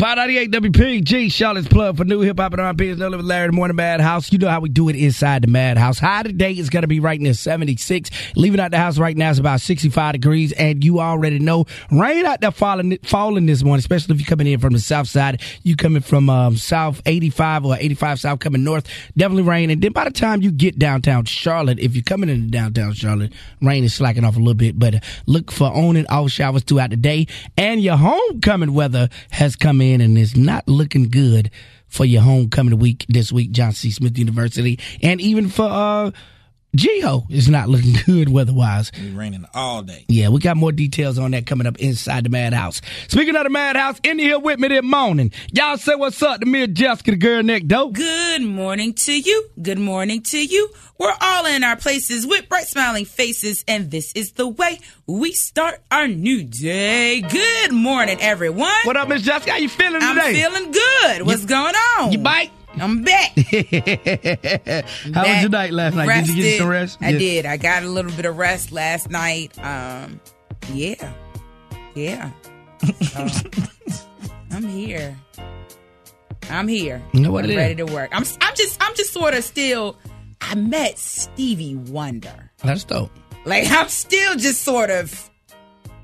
[0.00, 2.94] Pod 98 WPG, Charlotte's plug for new hip hop and R&B.
[2.94, 4.32] No with Larry the Morning Madhouse.
[4.32, 5.98] You know how we do it inside the Madhouse.
[5.98, 8.08] High today is going to be right near 76.
[8.34, 12.24] Leaving out the house right now is about 65 degrees, and you already know rain
[12.24, 15.42] out there falling falling this morning, especially if you're coming in from the south side.
[15.64, 18.88] You coming from um, south 85 or 85 south coming north,
[19.18, 19.68] definitely rain.
[19.68, 23.34] And then by the time you get downtown Charlotte, if you're coming into downtown Charlotte,
[23.60, 24.78] rain is slacking off a little bit.
[24.78, 27.26] But uh, look for on and off showers throughout the day,
[27.58, 31.50] and your homecoming weather has come in and it's not looking good
[31.88, 33.90] for your homecoming week this week, Johnson C.
[33.90, 36.10] Smith University, and even for uh
[36.76, 38.92] Geo is not looking good weather-wise.
[38.94, 40.04] It's raining all day.
[40.08, 42.80] Yeah, we got more details on that coming up inside the Madhouse.
[43.08, 45.32] Speaking of the Madhouse, in here with me this morning.
[45.52, 47.90] Y'all say what's up to me and Jessica, the girl next door.
[47.90, 49.48] Good morning to you.
[49.60, 50.70] Good morning to you.
[51.00, 55.32] We're all in our places with bright smiling faces, and this is the way we
[55.32, 57.22] start our new day.
[57.22, 58.70] Good morning, everyone.
[58.84, 59.52] What up, Miss Jessica?
[59.52, 60.10] How you feeling today?
[60.10, 61.22] I'm feeling good.
[61.22, 62.12] What's going on?
[62.12, 62.50] You bite?
[62.78, 63.30] I'm back.
[63.34, 66.26] How was your night last night?
[66.26, 66.98] Did you get some rest?
[67.00, 67.18] I Yeah.
[67.18, 67.46] did.
[67.46, 69.58] I got a little bit of rest last night.
[69.58, 70.20] Um,
[70.74, 71.12] yeah,
[71.94, 72.30] yeah.
[73.08, 73.26] So,
[74.50, 75.16] I'm here.
[76.50, 77.00] I'm here.
[77.14, 77.56] You know what I'm it is?
[77.56, 78.10] ready to work.
[78.12, 78.24] I'm.
[78.42, 78.76] I'm just.
[78.82, 79.96] I'm just sort of still.
[80.50, 82.50] I met Stevie Wonder.
[82.64, 83.12] That's dope.
[83.44, 85.30] Like I'm still just sort of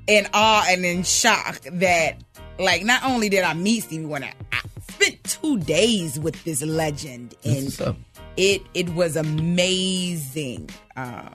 [0.07, 2.23] in awe and in shock that,
[2.61, 7.35] like, not only did I meet Stevie Wonder, I spent two days with this legend,
[7.45, 7.99] and
[8.37, 10.71] it it was amazing.
[10.95, 11.35] Um,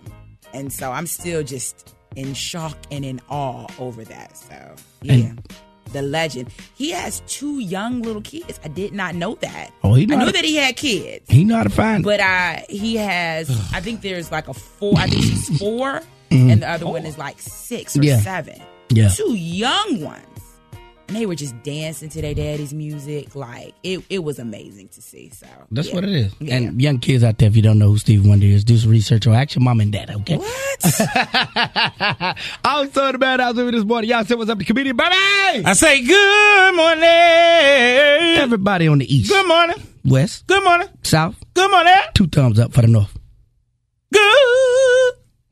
[0.53, 4.38] and so I'm still just in shock and in awe over that.
[4.38, 5.14] So yeah.
[5.16, 5.53] And-
[5.94, 6.50] the legend.
[6.75, 8.59] He has two young little kids.
[8.64, 9.72] I did not know that.
[9.84, 11.25] Oh, he I knew to- that he had kids.
[11.30, 12.03] He know how to find.
[12.03, 16.62] But I he has I think there's like a four I think she's 4 and
[16.62, 18.08] the other one is like six or Mm-hmm.
[18.08, 18.19] Yeah.
[18.22, 18.62] seven.
[18.89, 19.09] Yeah.
[19.09, 20.25] Two young ones.
[21.12, 23.36] And they were just dancing to their daddy's music.
[23.36, 25.30] Like it, it was amazing to see.
[25.31, 25.95] So That's yeah.
[25.95, 26.34] what it is.
[26.40, 26.56] Yeah.
[26.56, 28.91] And young kids out there, if you don't know who Stevie Wonder is, do some
[28.91, 30.38] research or ask your mom and dad, okay?
[30.38, 30.47] What?
[30.85, 32.35] I
[32.80, 34.09] was so in the Madhouse with me this morning.
[34.09, 35.09] Y'all said what's up to comedian, baby?
[35.13, 37.03] I say good morning.
[38.41, 39.75] Everybody on the east, Good morning.
[40.06, 40.88] west, Good morning.
[41.03, 41.94] south, Good morning.
[42.14, 43.12] two thumbs up for the north.
[44.14, 44.22] Good.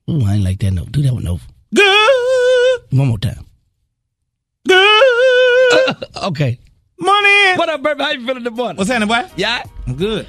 [0.10, 0.90] Ooh, I ain't like that note.
[0.94, 1.44] Do that one over.
[1.76, 2.80] Good.
[2.92, 3.46] One more time.
[5.70, 5.96] Good.
[6.24, 6.60] Okay.
[7.00, 7.58] morning.
[7.58, 8.04] What up, baby?
[8.04, 8.78] How you feeling this morning?
[8.78, 9.30] What's happening, boy?
[9.38, 9.64] yeah?
[9.88, 10.28] I'm good.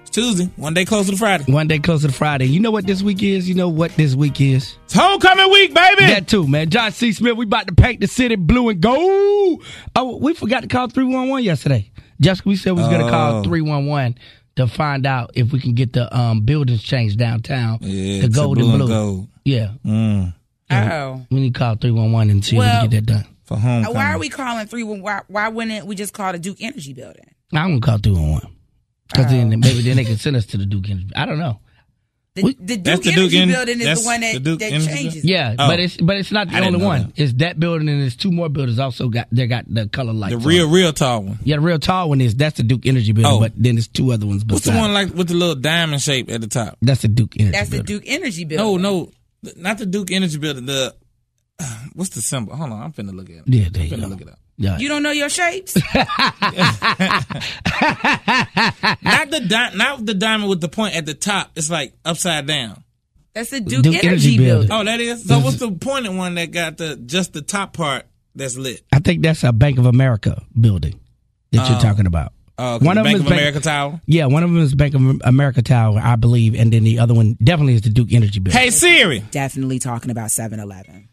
[0.00, 0.50] It's Tuesday.
[0.56, 1.50] One day closer to Friday.
[1.52, 2.46] One day closer to Friday.
[2.46, 3.48] You know what this week is?
[3.48, 4.76] You know what this week is?
[4.84, 6.06] It's homecoming week, baby.
[6.06, 6.70] That too, man.
[6.70, 7.12] Johnson C.
[7.12, 9.62] Smith, we about to paint the city blue and gold.
[9.94, 11.90] Oh, we forgot to call 311 yesterday.
[12.20, 13.42] Jessica, we said we was going to call Oh.
[13.44, 14.18] 311
[14.56, 18.32] to find out if we can get the um, buildings changed downtown Yeah, to to
[18.32, 18.88] gold blue and and blue.
[18.94, 19.28] gold.
[19.44, 19.72] Yeah.
[19.84, 20.34] Mm,
[20.70, 21.26] oh.
[21.30, 23.26] We need to call 311 and see if we can get that done.
[23.46, 23.94] For homecoming.
[23.94, 24.82] Why are we calling three?
[24.82, 27.34] Why, why wouldn't we just call the Duke Energy Building?
[27.52, 28.56] I'm going to call 311.
[29.08, 29.56] Because then oh.
[29.56, 30.90] maybe then they can send us to the Duke.
[30.90, 31.10] Energy.
[31.14, 31.60] I don't know.
[32.34, 34.72] The, We- the Duke the Energy En- Building is the one that, the Duke that
[34.72, 35.24] Energy changes.
[35.24, 35.68] Yeah, Oh.
[35.68, 37.02] but it's but it's not the I only one.
[37.02, 37.12] that.
[37.22, 40.34] It's that building and there's two more buildings also got they got the color lights.
[40.34, 40.72] the real, it.
[40.72, 41.38] real tall one.
[41.44, 43.40] Yeah, the real tall one is that's the Duke Energy building, Oh.
[43.40, 44.44] but then there's two other ones.
[44.44, 46.76] What's the one like with the little diamond shape at the top?
[46.82, 47.52] That's the Duke Energy.
[47.52, 47.96] That's the building.
[48.00, 48.82] Duke Energy Building.
[48.82, 49.06] No,
[49.44, 50.66] no, not the Duke Energy Building.
[50.66, 50.94] The
[51.94, 52.54] what's the symbol?
[52.56, 53.42] Hold on, I'm finna look at it.
[53.46, 54.08] Yeah, there I'm you finna go.
[54.08, 54.38] look it up.
[54.58, 54.78] Yeah.
[54.78, 55.76] You don't know your shapes?
[55.86, 55.92] Not
[59.30, 61.50] the di- not the diamond with the point at the top.
[61.56, 62.82] It's like upside down.
[63.34, 64.68] That's the Duke, Duke Energy, Energy Building.
[64.68, 64.72] Building.
[64.72, 65.26] Oh, that is.
[65.26, 68.82] So what's the pointed one that got the just the top part that's lit?
[68.92, 70.98] I think that's a Bank of America building
[71.52, 71.80] that you're oh.
[71.80, 72.32] talking about.
[72.58, 74.00] Oh, one of them Bank is of Bank- America Tower.
[74.06, 77.12] Yeah, one of them is Bank of America Tower, I believe, and then the other
[77.12, 78.58] one definitely is the Duke Energy building.
[78.58, 81.10] Hey Siri, Definitely talking about 7 Eleven.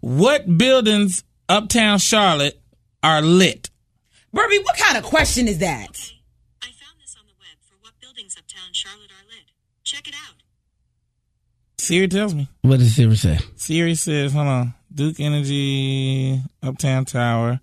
[0.00, 2.60] What buildings uptown Charlotte
[3.02, 3.70] are lit?
[4.32, 6.12] Burpee, what kind of question is that?
[6.62, 9.50] I found this on the web for what buildings uptown Charlotte are lit.
[9.84, 10.36] Check it out.
[11.78, 12.48] Siri tells me.
[12.62, 13.38] What does Siri say?
[13.56, 14.74] Siri says, hold on.
[14.94, 17.60] Duke Energy, Uptown Tower.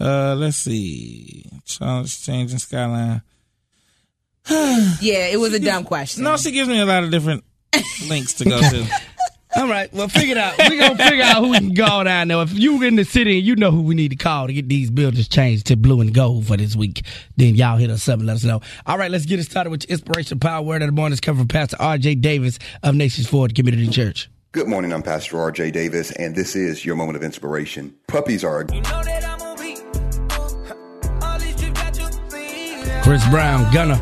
[0.00, 1.44] Uh, let's see.
[1.64, 3.22] Charlotte's changing skyline.
[5.00, 6.24] Yeah, it was a dumb question.
[6.24, 7.44] No, she gives me a lot of different
[8.08, 8.86] links to go to.
[9.56, 10.58] All right, well, figure it out.
[10.58, 12.42] We're going to figure out who we can call down there.
[12.42, 14.68] If you in the city and you know who we need to call to get
[14.68, 17.04] these buildings changed to blue and gold for this week,
[17.36, 18.60] then y'all hit us up and let us know.
[18.86, 21.12] All right, let's get it started with your inspirational power word of the morning.
[21.12, 22.16] It's coming from Pastor R.J.
[22.16, 24.28] Davis of Nations Ford Community Church.
[24.54, 27.92] Good morning, I'm Pastor RJ Davis, and this is your moment of inspiration.
[28.06, 28.64] Puppies are a
[33.02, 34.00] Chris Brown, Gunner,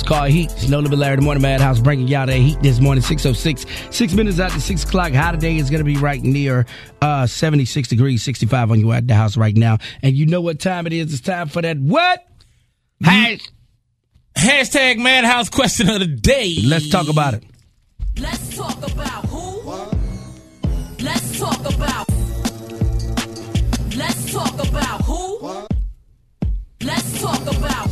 [0.00, 0.50] It's called Heat.
[0.52, 3.66] It's No Limit Larry, the Morning Madhouse, bringing y'all that heat this morning, 606.
[3.94, 5.12] Six minutes after 6 o'clock.
[5.12, 6.64] High today is going to be right near
[7.02, 9.76] uh, 76 degrees, 65 on you at the house right now.
[10.02, 11.12] And you know what time it is.
[11.12, 12.26] It's time for that what?
[13.04, 13.46] Hash.
[14.34, 16.56] Hashtag Madhouse question of the day.
[16.64, 17.44] Let's talk about it.
[18.18, 19.70] Let's talk about who?
[21.04, 22.08] Let's talk about.
[23.94, 25.66] Let's talk about who?
[26.80, 27.89] Let's talk about.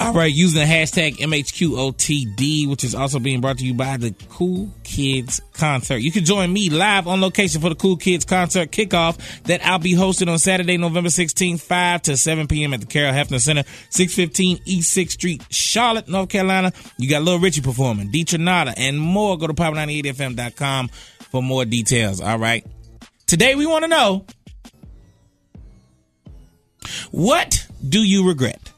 [0.00, 4.14] All right, using the hashtag MHQOTD, which is also being brought to you by the
[4.30, 5.98] Cool Kids Concert.
[5.98, 9.78] You can join me live on location for the Cool Kids Concert kickoff that I'll
[9.78, 12.72] be hosting on Saturday, November 16th, 5 to 7 p.m.
[12.72, 16.72] at the Carol Hefner Center, 615 East 6th Street, Charlotte, North Carolina.
[16.96, 18.24] You got Lil Richie performing, D.
[18.24, 19.36] Trinata, and more.
[19.36, 22.22] Go to power98fm.com for more details.
[22.22, 22.66] All right.
[23.26, 24.24] Today we want to know
[27.10, 28.72] what do you regret?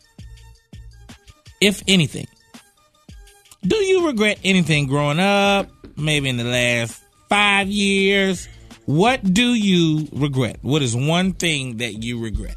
[1.62, 2.26] If anything.
[3.62, 5.70] Do you regret anything growing up?
[5.96, 8.48] Maybe in the last five years?
[8.84, 10.56] What do you regret?
[10.62, 12.56] What is one thing that you regret?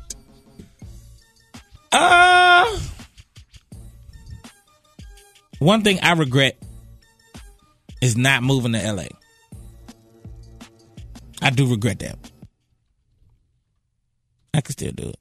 [1.92, 2.80] Uh,
[5.60, 6.58] one thing I regret
[8.02, 9.06] is not moving to LA.
[11.44, 12.18] I do regret that.
[14.52, 15.20] I could still do it.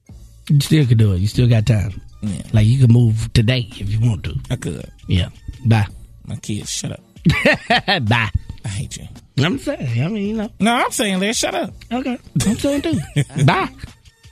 [0.49, 1.19] You still can do it.
[1.19, 2.01] You still got time.
[2.27, 4.35] Yeah, Like you can move today if you want to.
[4.49, 4.91] I could.
[5.07, 5.29] Yeah.
[5.65, 5.87] Bye.
[6.25, 7.01] My kids, shut up.
[8.07, 8.29] Bye.
[8.63, 9.07] I hate you.
[9.37, 10.01] I'm saying.
[10.03, 10.49] I mean, you know.
[10.59, 11.73] No, I'm saying, Larry, shut up.
[11.91, 12.17] Okay.
[12.45, 12.99] I'm saying too.
[13.45, 13.69] Bye.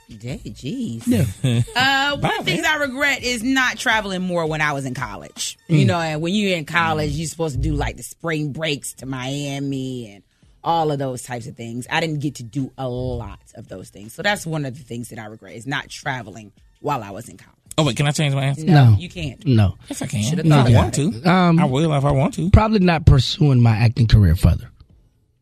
[0.08, 1.02] Hey, jeez.
[1.06, 1.24] Yeah.
[1.76, 2.80] Uh, one Bye, of the things man.
[2.80, 5.58] I regret is not traveling more when I was in college.
[5.68, 8.92] You know, and when you're in college, you're supposed to do like the spring breaks
[8.94, 10.22] to Miami and
[10.62, 11.86] all of those types of things.
[11.90, 14.14] I didn't get to do a lot of those things.
[14.14, 17.28] So that's one of the things that I regret is not traveling while I was
[17.28, 17.53] in college.
[17.76, 18.64] Oh, wait, can I change my answer?
[18.64, 18.96] No, No.
[18.98, 19.44] you can't.
[19.46, 19.76] No.
[19.88, 20.22] Yes, I can.
[20.22, 21.22] Should've If thought I want to.
[21.28, 22.50] Um, I will if I want to.
[22.50, 24.70] Probably not pursuing my acting career further.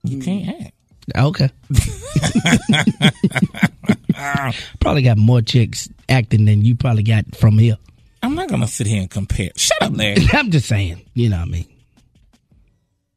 [0.05, 0.75] You can't act.
[1.17, 1.51] Okay.
[4.81, 7.77] probably got more chicks acting than you probably got from here.
[8.23, 9.51] I'm not gonna sit here and compare.
[9.57, 10.17] Shut up, Larry.
[10.33, 11.03] I'm just saying.
[11.15, 11.67] You know what I mean?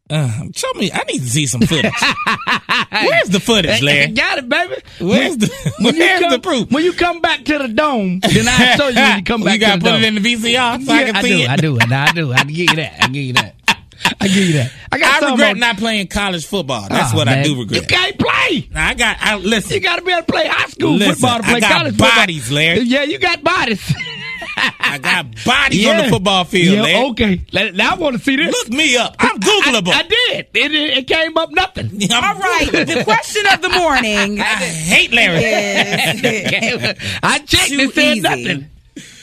[0.08, 0.92] Uh, show me.
[0.94, 1.92] I need to see some footage.
[2.92, 4.12] Where's the footage, Larry?
[4.12, 4.76] Got it, baby.
[5.00, 5.48] Where's the
[5.80, 6.72] When you Where's come, the proof?
[6.72, 9.54] When you come back to the dome, then I'll show you when you come back
[9.56, 10.04] you gotta to the put dome.
[10.04, 11.50] it in the VCR so I can I see do, it.
[11.50, 11.94] I do, I do.
[11.96, 12.34] I do.
[12.34, 12.98] I give you that.
[13.04, 13.56] I give you that.
[14.22, 14.72] I give you that.
[14.92, 16.88] I got I regret on- not playing college football.
[16.88, 17.82] That's Ah, what I do regret.
[17.82, 18.70] You can't play.
[18.72, 19.18] Now, I got.
[19.20, 19.74] I listen.
[19.74, 21.72] You got to be able to play high school Listen, football to I play got
[21.78, 22.16] college football.
[22.16, 22.80] bodies, Larry.
[22.82, 23.82] Yeah, you got bodies.
[24.80, 27.10] I got bodies on the football field, Yeah, Larry.
[27.10, 27.72] okay.
[27.74, 28.52] Now I want to see this.
[28.52, 29.16] Look me up.
[29.20, 29.90] I'm Googleable.
[29.94, 30.48] I, I did.
[30.54, 31.90] It, it, it came up nothing.
[32.12, 32.70] I'm All right.
[32.72, 35.44] The question of the morning I hate Larry.
[35.44, 37.70] is I checked.
[37.70, 38.22] too It said easy.
[38.22, 38.70] nothing.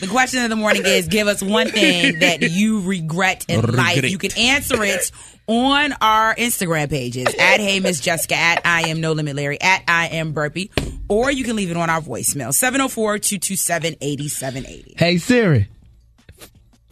[0.01, 4.05] The question of the morning is give us one thing that you regret in life.
[4.11, 5.11] You can answer it
[5.53, 9.83] on our Instagram pages at Hey Miss Jessica, at I am No Limit Larry, at
[9.87, 10.71] I am Burpee,
[11.09, 14.95] or you can leave it on our voicemail 704 227 8780.
[14.97, 15.69] Hey Siri,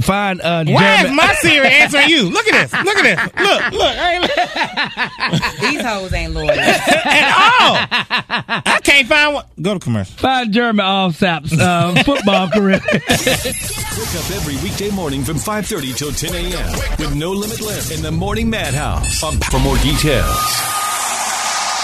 [0.00, 0.64] find uh.
[0.66, 2.28] Why is my Siri answering you?
[2.30, 2.84] Look at this.
[2.84, 3.42] Look at this.
[3.42, 3.96] Look, look.
[3.96, 4.14] I
[5.60, 6.50] ain't These hoes ain't loyal.
[6.50, 7.59] at all.
[7.74, 9.44] I can't find one.
[9.60, 10.16] Go to commercial.
[10.16, 12.80] Find Jeremy Allsap's uh, football career.
[12.80, 16.72] Wake up every weekday morning from 5.30 till 10 a.m.
[16.98, 19.22] with No Limit Left in the Morning Madhouse.
[19.22, 20.26] On- For more details.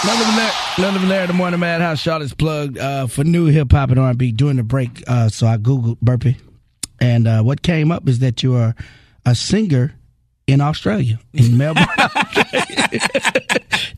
[0.04, 1.98] None of Larry, none of Larry, the Morning Madhouse.
[2.00, 5.02] Charlotte's plugged uh, for new hip hop and R&B during the break.
[5.06, 6.36] Uh, so I googled Burpee,
[7.00, 8.74] and uh, what came up is that you are
[9.24, 9.94] a singer
[10.46, 11.86] in Australia, in Melbourne.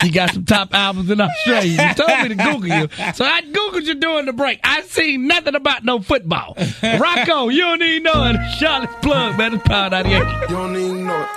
[0.02, 1.88] you got some top albums in Australia.
[1.88, 4.60] You told me to Google you, so I googled you during the break.
[4.64, 6.56] I seen nothing about no football.
[6.82, 8.50] Rocco, you don't need know it.
[8.52, 9.54] Charlotte's plug, man.
[9.54, 10.18] It's Power 98.
[10.18, 11.28] You don't even know it.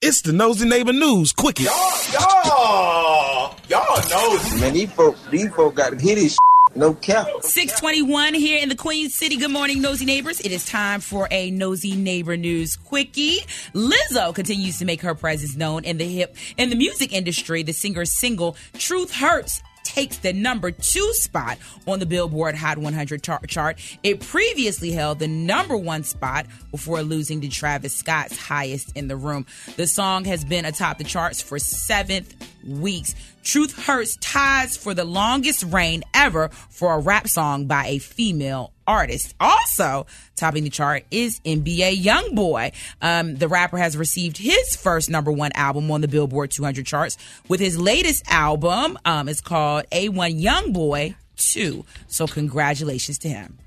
[0.00, 1.62] It's the nosy neighbor news quickie.
[1.62, 4.60] Y'all, y'all know it.
[4.60, 6.36] Man, these folks, these folk got to hit his
[6.74, 7.26] no cap.
[7.40, 9.36] 621 here in the Queen City.
[9.36, 10.40] Good morning, nosy neighbors.
[10.40, 13.40] It is time for a nosy neighbor news quickie.
[13.74, 17.62] Lizzo continues to make her presence known in the hip in the music industry.
[17.62, 23.22] The singer's single "Truth Hurts." Takes the number two spot on the Billboard Hot 100
[23.22, 23.78] tar- chart.
[24.04, 29.16] It previously held the number one spot before losing to Travis Scott's highest in the
[29.16, 29.44] room.
[29.76, 33.14] The song has been atop the charts for seventh weeks.
[33.42, 38.72] Truth Hurts ties for the longest reign ever for a rap song by a female
[38.86, 39.34] artist.
[39.40, 40.06] Also,
[40.36, 42.72] topping the chart is NBA Youngboy.
[43.00, 47.18] Um, the rapper has received his first number one album on the Billboard 200 charts
[47.48, 48.96] with his latest album.
[49.04, 51.84] Um, it's called A1 Youngboy 2.
[52.06, 53.58] So, congratulations to him.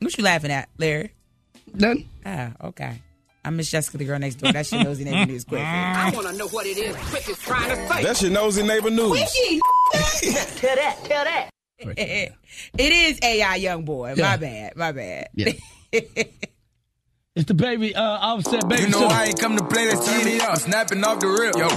[0.00, 1.12] What you laughing at, Larry?
[1.72, 2.08] None.
[2.26, 3.00] Ah, okay.
[3.44, 4.52] I'm Miss Jessica, the girl next door.
[4.52, 5.60] That's your nosy neighbor news quick.
[5.64, 8.02] I want to know what it is Quick is trying to say.
[8.04, 9.18] That's your nosy neighbor news.
[9.92, 11.50] Tell that, tell that.
[11.80, 12.32] it
[12.78, 14.14] is AI young boy.
[14.16, 14.30] Yeah.
[14.30, 14.76] My bad.
[14.76, 15.28] My bad.
[15.34, 15.52] Yeah.
[17.34, 18.82] It's the baby uh, offset baby.
[18.82, 19.14] You know Sugar.
[19.14, 20.58] I ain't come to play, let's turn me up.
[20.58, 21.56] Snapping off the rip.
[21.56, 21.68] Yo,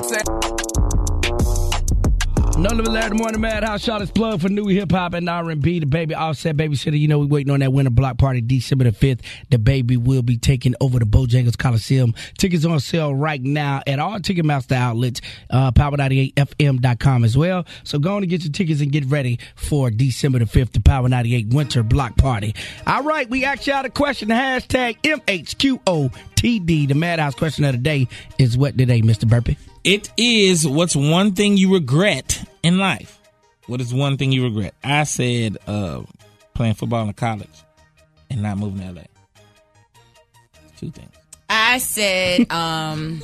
[2.55, 2.61] say.
[2.61, 5.79] No Limit Larry, the Morning Madhouse, Charlotte's plug for new hip hop and R&B.
[5.79, 6.99] The baby offset babysitter.
[6.99, 9.21] You know we waiting on that winter block party December the fifth.
[9.49, 12.13] The baby will be taking over the Bojangles Coliseum.
[12.37, 17.65] Tickets on sale right now at all Ticketmaster outlets, uh, Power98FM.com as well.
[17.83, 20.79] So go on and get your tickets and get ready for December the fifth, the
[20.79, 22.55] Power 98 Winter Block Party.
[22.87, 24.29] All right, we asked y'all the question.
[24.29, 26.87] Hashtag MHQOTD.
[26.87, 28.07] The Madhouse question of the day
[28.37, 29.27] is what today, Mr.
[29.27, 29.57] Burpee?
[29.85, 33.19] It is what's one thing you regret in life?
[33.67, 34.73] What is one thing you regret?
[34.83, 36.01] I said uh,
[36.55, 37.47] playing football in college
[38.31, 39.01] and not moving to LA.
[40.77, 41.11] Two things.
[41.49, 43.21] I said um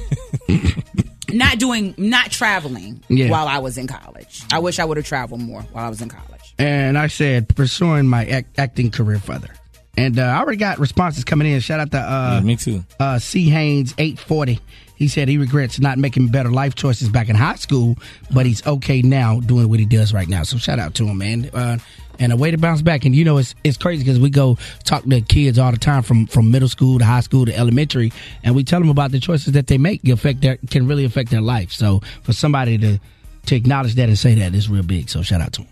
[1.33, 3.29] not doing not traveling Yeah.
[3.29, 4.43] while I was in college.
[4.53, 6.53] I wish I would have traveled more while I was in college.
[6.59, 9.49] and I said pursuing my act- acting career further.
[9.97, 11.59] And uh, I already got responses coming in.
[11.59, 12.85] Shout out to uh, Yeah, me too.
[12.99, 14.59] uh, C Haynes eight forty.
[15.01, 17.97] He said he regrets not making better life choices back in high school,
[18.29, 20.43] but he's okay now doing what he does right now.
[20.43, 21.49] So shout out to him, man.
[21.51, 21.79] Uh,
[22.19, 23.03] and a way to bounce back.
[23.03, 26.03] And you know, it's it's crazy because we go talk to kids all the time
[26.03, 29.19] from from middle school to high school to elementary, and we tell them about the
[29.19, 31.71] choices that they make affect their can really affect their life.
[31.71, 32.99] So for somebody to
[33.47, 35.09] to acknowledge that and say that is real big.
[35.09, 35.70] So shout out to him.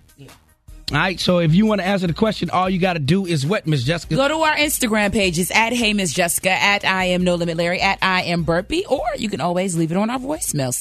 [0.91, 3.27] All right, so if you want to answer the question, all you got to do
[3.27, 4.15] is what, Miss Jessica?
[4.15, 7.79] Go to our Instagram pages at Hey Miss Jessica, at I am No Limit Larry,
[7.79, 10.73] at I am Burpee, or you can always leave it on our voicemail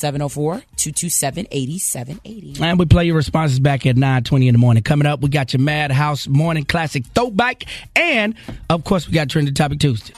[0.77, 2.61] 704-227-8780.
[2.62, 4.83] And we play your responses back at 9.20 in the morning.
[4.83, 7.65] Coming up, we got your Madhouse Morning Classic Throwback.
[7.95, 8.35] And,
[8.71, 10.15] of course, we got Trending Topic Tuesday.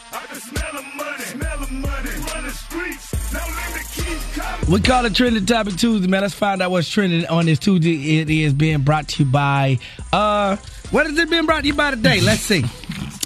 [4.70, 6.22] We call it Trending Topic Tuesday, man.
[6.22, 8.20] Let's find out what's trending on this Tuesday.
[8.20, 9.80] It is being brought to you by,
[10.12, 10.58] uh,
[10.92, 12.20] what is it being brought to you by today?
[12.20, 12.64] Let's see.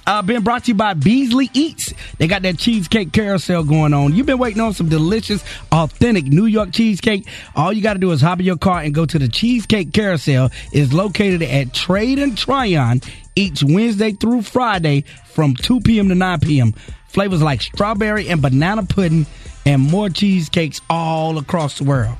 [0.06, 1.94] Uh, being brought to you by Beasley Eats.
[2.18, 4.14] They got that cheesecake carousel going on.
[4.14, 5.42] You've been waiting on some delicious,
[5.72, 7.26] authentic New York cheesecake.
[7.56, 9.92] All you got to do is hop in your car and go to the Cheesecake
[9.92, 10.50] Carousel.
[10.72, 13.00] It's located at Trade and Tryon
[13.34, 16.08] each Wednesday through Friday from 2 p.m.
[16.10, 16.72] to 9 p.m.
[17.08, 19.26] Flavors like strawberry and banana pudding
[19.64, 22.16] and more cheesecakes all across the world.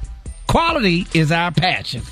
[0.47, 2.03] Quality is our passion.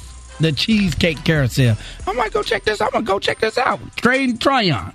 [0.40, 1.76] The Cheesecake Carousel.
[2.06, 2.94] I might go check this out.
[2.94, 3.78] I'm to go check this out.
[3.96, 4.92] Trade and Tryon.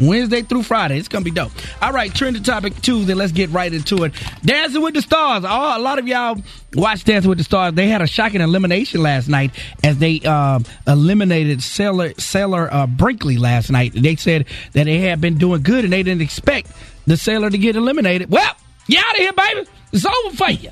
[0.00, 0.98] Wednesday through Friday.
[0.98, 1.52] It's gonna be dope.
[1.80, 3.14] All right, turn trending topic Tuesday.
[3.14, 4.12] Let's get right into it.
[4.44, 5.44] Dancing with the Stars.
[5.46, 6.36] Oh, a lot of y'all
[6.74, 7.74] watch Dancing with the Stars.
[7.74, 9.52] They had a shocking elimination last night
[9.84, 13.92] as they um, eliminated Sailor Sailor uh, Brinkley last night.
[13.94, 16.70] They said that they had been doing good and they didn't expect
[17.06, 18.30] the Sailor to get eliminated.
[18.30, 18.54] Well,
[18.86, 19.68] you out of here, baby.
[19.92, 20.70] It's over for you.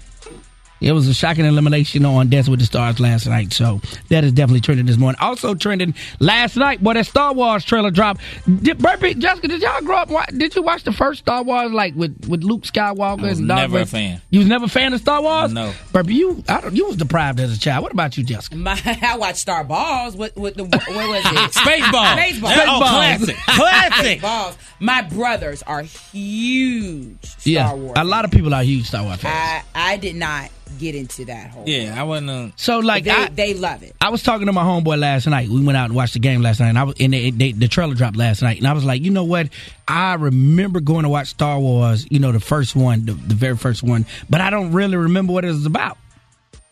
[0.80, 4.32] It was a shocking elimination on Dancing with the Stars last night, so that is
[4.32, 5.18] definitely trending this morning.
[5.20, 8.22] Also trending last night, boy, that Star Wars trailer dropped.
[8.62, 10.08] Did, Burpee, Jessica, did y'all grow up?
[10.36, 13.20] Did you watch the first Star Wars, like with, with Luke Skywalker?
[13.20, 13.90] I was and Darth never a Vader?
[13.90, 14.22] fan.
[14.30, 15.52] You was never a fan of Star Wars?
[15.52, 15.72] No.
[15.92, 17.82] Burpee, you I don't, you was deprived as a child.
[17.82, 18.56] What about you, Jessica?
[18.56, 20.16] My, I watched Star Balls.
[20.16, 21.50] What, what, the, what was it?
[21.52, 22.16] Spaceballs.
[22.16, 22.56] Spaceballs.
[22.56, 23.36] Yeah, oh, classic.
[23.46, 24.20] Classic.
[24.22, 24.56] Balls.
[24.78, 27.92] My brothers are huge Star yeah, Wars.
[27.96, 29.64] a lot of people are huge Star Wars fans.
[29.74, 31.64] I, I did not get into that whole.
[31.66, 32.30] Yeah, I wasn't.
[32.30, 33.94] Uh, so, like, they, I, they love it.
[34.00, 35.48] I was talking to my homeboy last night.
[35.48, 37.52] We went out and watched the game last night, and I was and they, they,
[37.52, 39.48] the trailer dropped last night, and I was like, you know what?
[39.88, 43.56] I remember going to watch Star Wars, you know, the first one, the, the very
[43.56, 45.98] first one, but I don't really remember what it was about.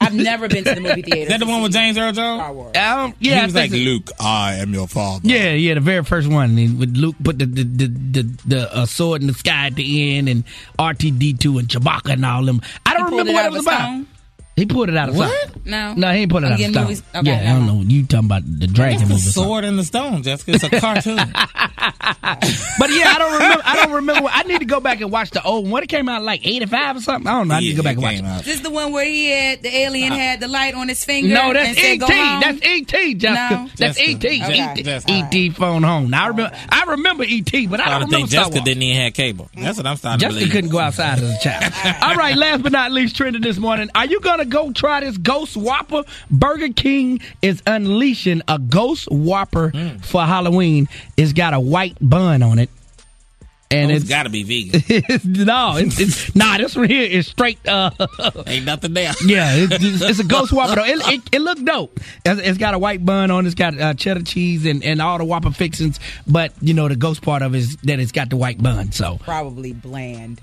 [0.09, 1.23] I've never been to the movie theater.
[1.23, 2.41] is that the one with James Earl Jones?
[2.41, 2.77] Star Wars.
[2.77, 3.77] Um, yeah, he was like, so.
[3.77, 5.21] Luke, I am your father.
[5.29, 8.77] Yeah, yeah, the very first one, and with Luke put the the the the, the
[8.77, 10.45] uh, sword in the sky at the end, and
[10.79, 12.61] R2D2 and Chewbacca and all them.
[12.87, 13.81] I don't remember what it was about.
[13.81, 14.07] stone?
[14.59, 15.31] He pulled it out of What?
[15.41, 15.63] something.
[15.71, 16.85] No, No, he ain't put it I'm out of getting stone.
[16.85, 17.89] movies- okay, yeah, I don't mind.
[17.89, 17.95] know.
[17.95, 19.23] You talking about the dragon What's movie?
[19.23, 20.53] the or sword in the stone, Jessica?
[20.53, 21.17] It's a cartoon.
[22.79, 23.63] But yeah, I don't remember.
[23.65, 24.23] I don't remember.
[24.25, 25.73] what- I need to go back and watch the old one.
[25.73, 27.27] What it came out like eighty five or something.
[27.27, 27.55] I don't know.
[27.55, 28.45] I need to go back and watch it.
[28.45, 31.05] This is the one where he had the alien uh, had the light on his
[31.05, 31.33] finger.
[31.35, 31.99] No, that's said, E.T.
[31.99, 33.15] "Go home." That's E.T.
[33.15, 33.55] Jessica.
[33.55, 33.69] No?
[33.77, 34.11] That's Jessica.
[34.11, 34.45] E.T.
[34.45, 34.75] Okay.
[34.81, 35.13] E.T.
[35.13, 35.51] E.T.
[35.51, 36.11] phone home.
[36.11, 36.57] Now I remember.
[36.71, 37.67] I remember E.T.
[37.67, 39.51] But I I don't don't remember think Jessica didn't even have cable.
[39.57, 40.41] That's what I'm starting to believe.
[40.45, 41.73] Jessica couldn't go outside as a child.
[42.03, 43.91] All right, last but not least, trending this morning.
[43.95, 46.05] Are you gonna go try this Ghost Whopper?
[46.31, 50.05] Burger King is unleashing a Ghost Whopper Mm.
[50.05, 50.89] for Halloween.
[51.17, 52.71] It's got a white bun on it.
[53.71, 54.83] And Oh, it's it's got to be vegan.
[54.89, 56.57] it's, no, it's, it's nah.
[56.57, 57.59] This one here is straight.
[57.69, 57.91] Uh,
[58.47, 59.13] Ain't nothing there.
[59.27, 60.77] yeah, it's, it's, it's a ghost Whopper.
[60.77, 60.85] Though.
[60.87, 62.01] It, it, it looked dope.
[62.25, 63.45] It's, it's got a white bun on.
[63.45, 63.49] it.
[63.49, 66.01] It's got uh, cheddar cheese and, and all the Whopper fixings.
[66.27, 68.91] But you know the ghost part of it is that it's got the white bun.
[68.93, 70.41] So Probably bland.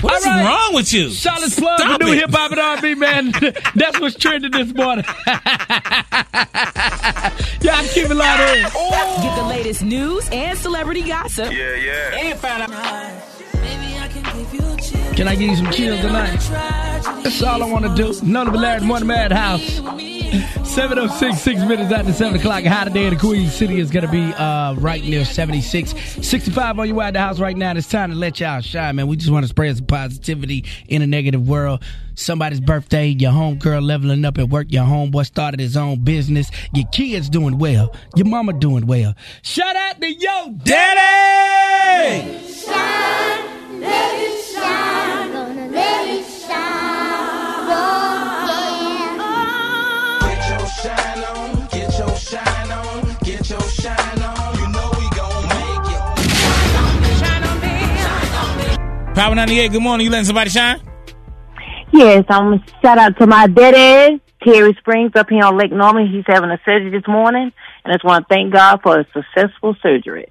[0.00, 0.44] What is All right.
[0.44, 1.10] wrong with you?
[1.10, 3.30] Charlotte's plug Stop for new hip hop and R&B, man.
[3.74, 5.04] That's what's trending this morning.
[5.26, 5.40] yeah,
[7.60, 8.68] Y'all keep it loud here.
[9.22, 11.52] Get the latest news and celebrity gossip.
[11.52, 12.16] Yeah, yeah.
[12.16, 12.70] And find out.
[15.16, 16.38] Can I give you some chills tonight?
[17.22, 18.14] That's all I want to do.
[18.26, 19.80] None of the Larry Morning Madhouse.
[20.32, 22.64] 706, six minutes after 7 o'clock.
[22.64, 25.94] High today in the Queen City is going to be uh, right near 76.
[26.26, 27.72] 65 on your way out the house right now.
[27.72, 29.08] It's time to let y'all shine, man.
[29.08, 31.82] We just want to spread some positivity in a negative world.
[32.14, 36.86] Somebody's birthday, your homegirl leveling up at work, your homeboy started his own business, your
[36.92, 39.14] kids doing well, your mama doing well.
[39.42, 42.38] Shout out to yo daddy!
[46.02, 46.31] Get
[59.14, 60.06] Power 98, good morning.
[60.06, 60.80] You letting somebody shine?
[61.92, 66.10] Yes, I'm gonna shout out to my daddy, Terry Springs, up here on Lake Norman.
[66.10, 67.52] He's having a surgery this morning,
[67.84, 70.28] and I just want to thank God for a successful surgery.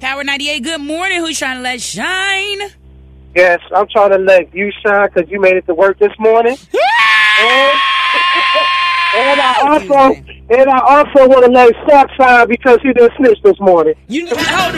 [0.00, 1.18] Power 98, good morning.
[1.18, 2.60] Who's trying to let shine?
[3.34, 6.56] Yes, I'm trying to let you shine because you made it to work this morning.
[7.40, 7.80] and,
[9.16, 10.14] and I also
[10.50, 13.94] and I also want to let Shark shine because he didn't snitch this morning.
[14.08, 14.74] You hold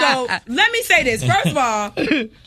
[0.00, 1.24] So let me say this.
[1.24, 1.92] First of all,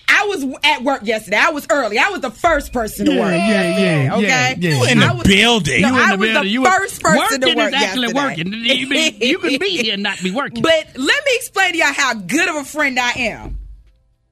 [0.10, 1.38] I was at work yesterday.
[1.38, 1.98] I was early.
[1.98, 3.32] I was the first person to Yeah, work.
[3.34, 4.28] yeah, yesterday, yeah, Okay.
[4.28, 4.78] yeah, yeah.
[4.86, 5.82] You in the I was, building.
[5.82, 6.44] No, You in I the was building.
[6.44, 8.26] the You were- first person to working work is actually yesterday.
[8.28, 8.54] working.
[8.54, 10.62] You, be, you can be here and not be working.
[10.68, 13.58] But let me explain to y'all how good of a friend I am.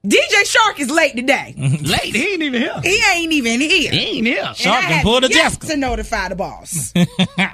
[0.06, 1.54] DJ Shark is late today.
[1.58, 1.84] Mm-hmm.
[1.84, 2.80] Late, he ain't even here.
[2.82, 3.90] He ain't even here.
[3.90, 4.44] He ain't here.
[4.46, 5.66] And Shark I can have pull the yet Jessica.
[5.68, 6.92] to notify the boss.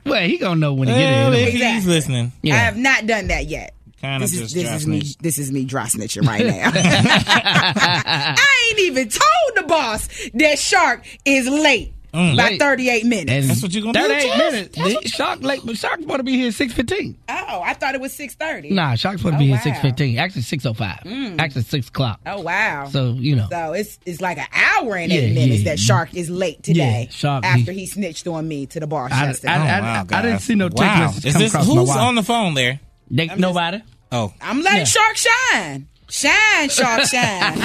[0.05, 1.75] Well, he gonna know when he Well, get if here.
[1.75, 1.93] he's Exactly.
[1.95, 2.33] listening.
[2.47, 3.75] I have not done that yet.
[4.01, 5.03] Kind of This is just this dry is me.
[5.21, 6.71] This is me dry snitching right now.
[6.75, 12.37] I ain't even told the boss that Shark is late Mm.
[12.37, 13.31] by 38 minutes.
[13.33, 14.77] And That's what you're gonna do, 38 minutes.
[14.77, 17.17] The- Shark late, but Shark's supposed to be here at 6.15.
[17.29, 18.71] oh, I thought it was 6:30.
[18.73, 19.61] Nah, Shark's supposed to Oh, be here wow.
[19.73, 20.19] at 6.15.
[20.19, 21.39] Actually, 6.05.
[21.41, 22.21] Actually, 6 o'clock.
[22.27, 22.89] Oh wow.
[22.91, 23.47] So, you know.
[23.51, 25.71] So it's it's like an hour and eight minutes yeah.
[25.73, 27.05] that Shark is late today.
[27.09, 29.09] Yeah, Shark, after he- he snitched on me to the bar.
[29.11, 29.53] I- yesterday.
[29.55, 31.01] I- Oh, wow, I didn't see no text wow.
[31.07, 31.99] message Is come this across who's wire.
[31.99, 32.81] on the phone there?
[33.11, 33.81] They, nobody?
[34.11, 34.85] Oh, I'm letting Yeah.
[34.85, 35.87] Shark shine.
[36.13, 37.55] Shine, Shark, shine.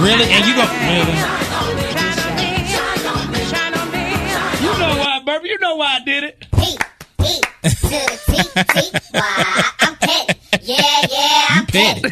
[0.00, 0.24] really?
[0.32, 1.12] And you go really?
[4.62, 5.44] You know why, Burp.
[5.44, 6.49] You know why I did it.
[11.70, 12.02] Petty.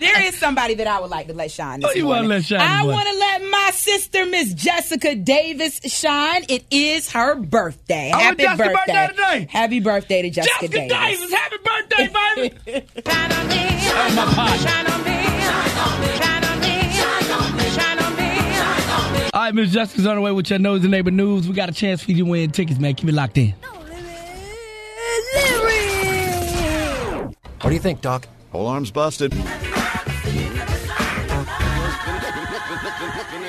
[0.00, 1.80] there is somebody that I would like to let shine.
[1.80, 5.80] This Who you wanna let shine I want to let my sister, Miss Jessica Davis,
[5.84, 6.44] shine.
[6.48, 8.10] It is her birthday.
[8.14, 8.92] Oh, it's Happy Jessica's birthday.
[8.92, 9.46] birthday today.
[9.50, 11.20] Happy birthday to Jessica, Jessica Davis.
[11.20, 12.08] Davis, happy birthday,
[12.66, 12.86] baby.
[13.06, 14.90] oh, my partner.
[19.32, 21.46] All right, Miss Jessica's on the way with your nose and neighbor news.
[21.46, 22.94] We got a chance for you to win tickets, man.
[22.94, 23.54] Keep it locked in.
[27.60, 28.26] What do you think, Doc?
[28.52, 29.34] Whole arm's busted.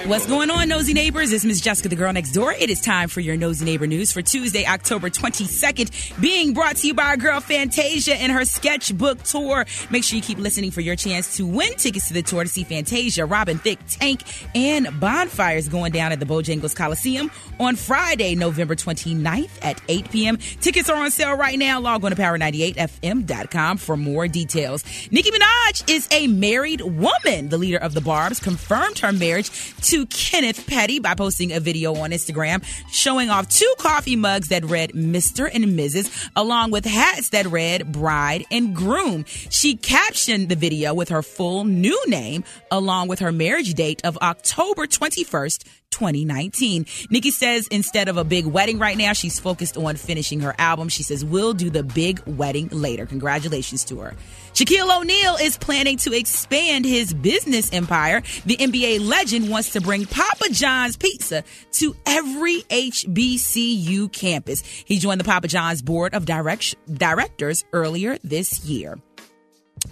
[0.05, 1.31] What's going on, nosy neighbors?
[1.31, 2.53] It's Miss Jessica, the girl next door.
[2.53, 6.87] It is time for your nosy neighbor news for Tuesday, October 22nd, being brought to
[6.87, 9.65] you by our girl Fantasia and her sketchbook tour.
[9.91, 12.49] Make sure you keep listening for your chance to win tickets to the tour to
[12.49, 14.21] see Fantasia, Robin Thicke, Tank,
[14.55, 20.37] and Bonfires going down at the Bojangles Coliseum on Friday, November 29th at 8 p.m.
[20.37, 21.79] Tickets are on sale right now.
[21.79, 24.83] Log on to power98fm.com for more details.
[25.11, 27.49] Nicki Minaj is a married woman.
[27.49, 29.51] The leader of the Barbs confirmed her marriage
[29.91, 34.63] to Kenneth Petty by posting a video on Instagram showing off two coffee mugs that
[34.63, 35.53] read Mr.
[35.53, 36.29] and Mrs.
[36.33, 39.25] along with hats that read Bride and Groom.
[39.27, 44.17] She captioned the video with her full new name along with her marriage date of
[44.21, 46.85] October 21st, 2019.
[47.09, 50.89] Nicki says instead of a big wedding right now, she's focused on finishing her album.
[50.89, 53.05] She says, We'll do the big wedding later.
[53.05, 54.15] Congratulations to her.
[54.53, 58.21] Shaquille O'Neal is planning to expand his business empire.
[58.45, 64.61] The NBA legend wants to bring Papa John's Pizza to every HBCU campus.
[64.85, 68.99] He joined the Papa John's board of direct- directors earlier this year.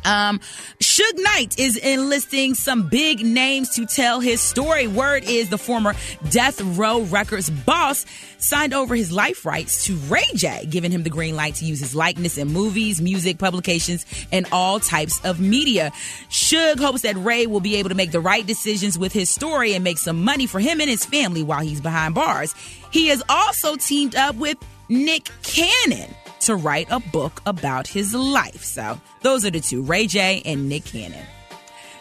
[0.05, 0.39] Um,
[0.79, 4.87] Suge Knight is enlisting some big names to tell his story.
[4.87, 5.95] Word is the former
[6.29, 8.05] Death Row Records boss
[8.37, 11.79] signed over his life rights to Ray J, giving him the green light to use
[11.79, 15.91] his likeness in movies, music, publications, and all types of media.
[16.29, 19.73] Suge hopes that Ray will be able to make the right decisions with his story
[19.73, 22.53] and make some money for him and his family while he's behind bars.
[22.91, 28.63] He has also teamed up with Nick Cannon to write a book about his life.
[28.63, 31.25] So those are the two, Ray J and Nick Cannon.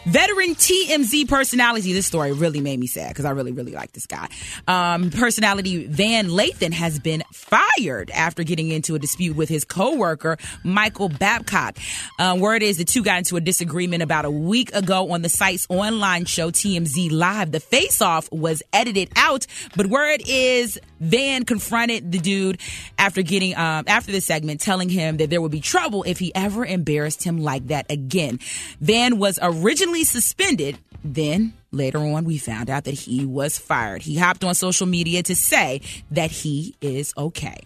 [0.08, 1.92] Veteran TMZ personality.
[1.92, 4.28] This story really made me sad because I really, really like this guy.
[4.66, 10.38] Um, personality Van Lathan has been fired after getting into a dispute with his coworker
[10.64, 11.76] Michael Babcock.
[12.18, 15.28] Uh, word is the two got into a disagreement about a week ago on the
[15.28, 17.52] site's online show TMZ Live.
[17.52, 22.60] The face-off was edited out, but word is Van confronted the dude
[22.98, 26.34] after getting um, after the segment, telling him that there would be trouble if he
[26.34, 28.38] ever embarrassed him like that again.
[28.80, 30.78] Van was originally suspended.
[31.04, 34.02] Then later on, we found out that he was fired.
[34.02, 35.80] He hopped on social media to say
[36.10, 37.58] that he is okay.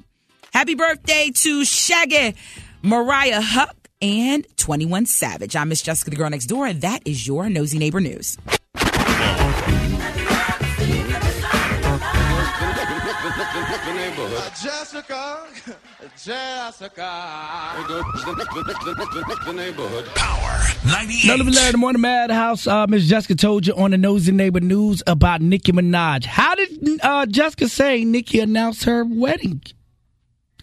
[0.52, 2.34] Happy birthday to Shaggy,
[2.82, 3.70] Mariah Huq,
[4.02, 5.56] and 21 Savage.
[5.56, 8.36] I'm Miss Jessica, the girl next door, and that is your nosy neighbor news.
[14.60, 15.46] Jessica,
[16.24, 17.10] Jessica.
[19.46, 20.06] The neighborhood.
[20.16, 21.24] Power 98.
[21.32, 22.66] Another Larry in the Morning Madhouse.
[22.66, 26.24] Uh, Miss Jessica told you on the Nosy Neighbor News about Nicki Minaj.
[26.24, 29.62] How did uh, Jessica say Nicki announced her wedding?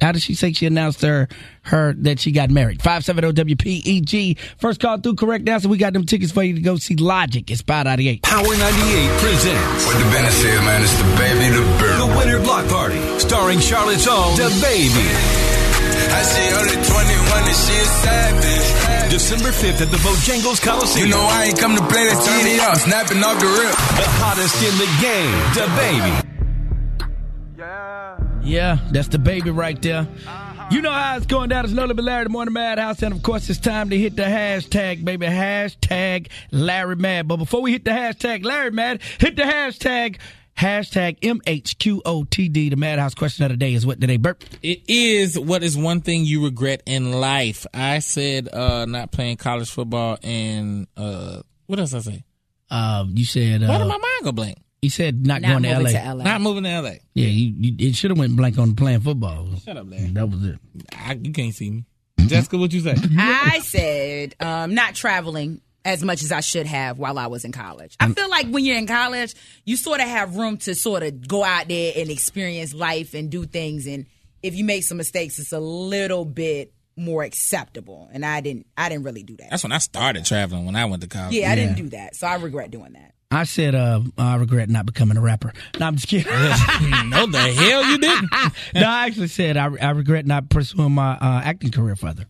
[0.01, 1.27] How did she say she announced her
[1.63, 2.81] her that she got married?
[2.81, 4.37] 570 WPEG.
[4.57, 5.69] First call through correct answer.
[5.69, 7.49] We got them tickets for you to go see Logic.
[7.49, 8.23] It's Power 98.
[8.23, 9.85] Power 98 presents.
[9.85, 11.99] What the Bennett said, man, it's the baby, the bird.
[11.99, 15.07] The Winter Block Party, starring Charlotte's own The Baby.
[16.11, 19.11] I see only 21 and she is savage.
[19.11, 21.07] December 5th at the Bojangles Coliseum.
[21.07, 23.73] You know I ain't come to play that TV off, snapping off the rip.
[23.97, 26.13] The hottest in the game, The Baby.
[27.57, 27.98] Yeah,
[28.49, 30.07] that's the baby right there.
[30.71, 31.65] You know how it's going down.
[31.65, 33.01] It's No Limit Larry, the Morning Madhouse.
[33.01, 35.25] And of course, it's time to hit the hashtag, baby.
[35.25, 37.27] Hashtag Larry Mad.
[37.27, 40.17] But before we hit the hashtag Larry Mad, hit the hashtag,
[40.57, 42.69] hashtag MHQOTD.
[42.69, 44.43] The Madhouse question of the day is what today, Burp?
[44.61, 47.65] It is what is one thing you regret in life?
[47.73, 52.23] I said uh not playing college football and uh what else I say?
[52.71, 53.63] Uh, you said.
[53.63, 54.57] Uh, Why did my mind go blank?
[54.81, 55.89] He said not, Not going to LA.
[55.89, 56.23] to LA.
[56.23, 56.89] Not moving to LA.
[57.13, 59.47] Yeah, you, you, it should have went blank on playing football.
[59.65, 60.07] Shut up, Larry.
[60.07, 60.59] That was it.
[60.93, 61.85] I, you can't see me.
[62.27, 62.95] Jessica, what you say?
[63.17, 67.51] I said um, not traveling as much as I should have while I was in
[67.51, 67.95] college.
[67.99, 69.33] I feel like when you're in college,
[69.65, 73.29] you sort of have room to sort of go out there and experience life and
[73.29, 73.87] do things.
[73.87, 74.05] And
[74.43, 78.09] if you make some mistakes, it's a little bit more acceptable.
[78.11, 79.49] And I didn't, I didn't really do that.
[79.49, 81.33] That's when I started traveling when I went to college.
[81.33, 83.13] Yeah, I didn't do that, so I regret doing that.
[83.31, 85.53] I said, uh, I regret not becoming a rapper.
[85.79, 86.31] No, I'm just kidding.
[86.33, 88.31] no, the hell you didn't.
[88.73, 92.25] no, I actually said I, I regret not pursuing my uh, acting career further.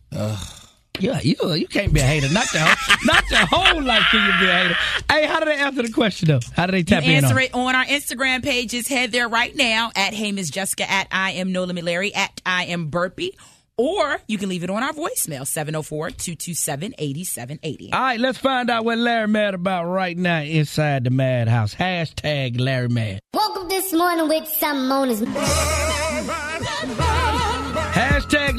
[0.98, 2.28] Yeah, you you can't be a hater.
[2.30, 2.58] Not the
[3.04, 4.76] not the whole life can you be a hater.
[5.10, 6.40] Hey, how do they answer the question though?
[6.54, 7.42] How do they tap you in answer on?
[7.42, 8.70] it on our Instagram pages.
[8.70, 12.14] Just head there right now at Hey Miss Jessica at I am No Limit Larry
[12.14, 13.34] at I am Burpee.
[13.80, 17.94] Or you can leave it on our voicemail, 704-227-8780.
[17.94, 21.74] All right, let's find out what Larry mad about right now inside the Madhouse.
[21.74, 23.20] Hashtag Larry Mad.
[23.32, 27.29] Woke up this morning with something on his Hashtag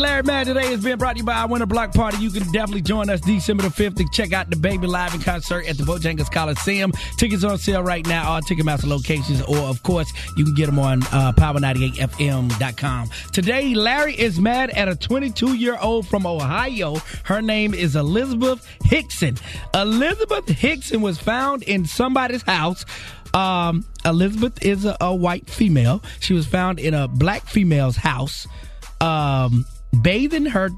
[0.02, 2.18] Larry Mad today is being brought to you by our Winter Block Party.
[2.18, 5.22] You can definitely join us December the 5th to check out the Baby live in
[5.22, 6.92] concert at the Bojangles Coliseum.
[7.18, 10.80] Tickets on sale right now, all Ticketmaster locations, or of course, you can get them
[10.80, 13.10] on uh, power98fm.com.
[13.32, 16.96] Today, Larry is mad at a 22 year old from Ohio.
[17.24, 19.38] Her name is Elizabeth Hickson.
[19.76, 22.86] Elizabeth Hickson was found in somebody's house.
[23.36, 26.02] Um, Elizabeth is a, a white female.
[26.22, 28.48] She was found in a black female's house
[29.00, 29.66] um,
[30.02, 30.70] bathing her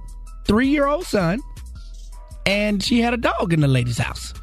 [0.46, 1.40] three year old son,
[2.46, 4.34] and she had a dog in the lady's house.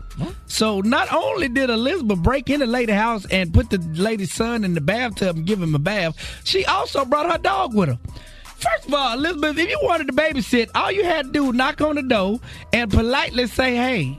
[0.47, 4.65] So not only did Elizabeth break in the lady's house and put the lady's son
[4.65, 7.99] in the bathtub and give him a bath, she also brought her dog with her.
[8.45, 11.57] First of all, Elizabeth, if you wanted to babysit, all you had to do was
[11.57, 12.39] knock on the door
[12.75, 14.19] and politely say, "Hey,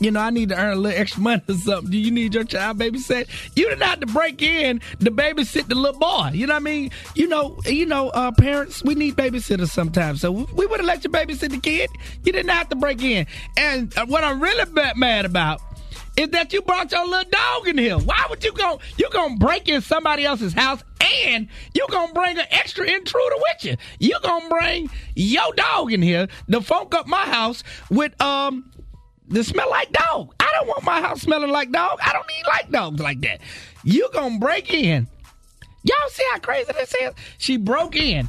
[0.00, 1.90] you know, I need to earn a little extra money or something.
[1.90, 3.28] Do you need your child babysat?
[3.56, 6.30] You didn't have to break in to babysit the little boy.
[6.34, 6.90] You know what I mean?
[7.14, 10.20] You know, you know, uh, parents, we need babysitters sometimes.
[10.20, 11.90] So we would have let you babysit the kid.
[12.24, 13.26] You didn't have to break in.
[13.56, 14.64] And uh, what I'm really
[14.96, 15.60] mad about
[16.16, 17.98] is that you brought your little dog in here.
[17.98, 18.80] Why would you go?
[18.96, 20.82] You gonna break in somebody else's house
[21.24, 23.76] and you gonna bring an extra intruder with you.
[23.98, 28.70] You gonna bring your dog in here to funk up my house with um
[29.28, 30.34] the smell like dog.
[30.40, 31.98] I don't want my house smelling like dog.
[32.02, 33.40] I don't need like dogs like that.
[33.82, 35.06] You gonna break in.
[35.82, 37.12] Y'all see how crazy this is?
[37.38, 38.28] She broke in,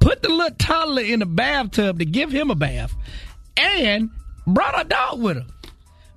[0.00, 2.94] put the little toddler in the bathtub to give him a bath,
[3.56, 4.10] and
[4.46, 5.46] brought a dog with her.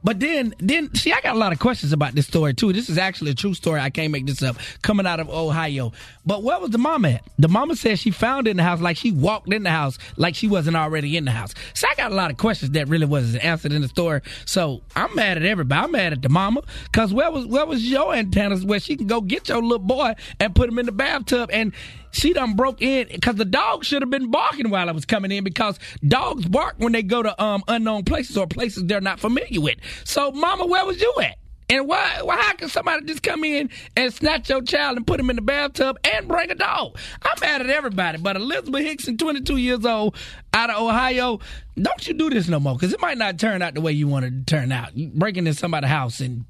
[0.08, 2.72] But then, then see, I got a lot of questions about this story too.
[2.72, 3.82] This is actually a true story.
[3.82, 4.56] I can't make this up.
[4.82, 5.92] Coming out of Ohio.
[6.26, 7.26] But where was the mama at?
[7.38, 10.34] The mama said she found in the house, like she walked in the house, like
[10.34, 11.54] she wasn't already in the house.
[11.74, 14.22] So I got a lot of questions that really wasn't answered in the story.
[14.46, 15.84] So I'm mad at everybody.
[15.84, 19.08] I'm mad at the mama because where was where was your antennas where she can
[19.08, 21.74] go get your little boy and put him in the bathtub and
[22.18, 25.32] she done broke in because the dog should have been barking while I was coming
[25.32, 29.20] in because dogs bark when they go to um unknown places or places they're not
[29.20, 29.78] familiar with.
[30.04, 31.38] So, Mama, where was you at?
[31.70, 35.20] And why, why, how can somebody just come in and snatch your child and put
[35.20, 36.98] him in the bathtub and bring a dog?
[37.22, 40.16] I'm mad at everybody, but Elizabeth Hickson, 22 years old,
[40.54, 41.40] out of Ohio,
[41.76, 44.08] don't you do this no more because it might not turn out the way you
[44.08, 44.96] want it to turn out.
[44.96, 46.46] Breaking in somebody's house and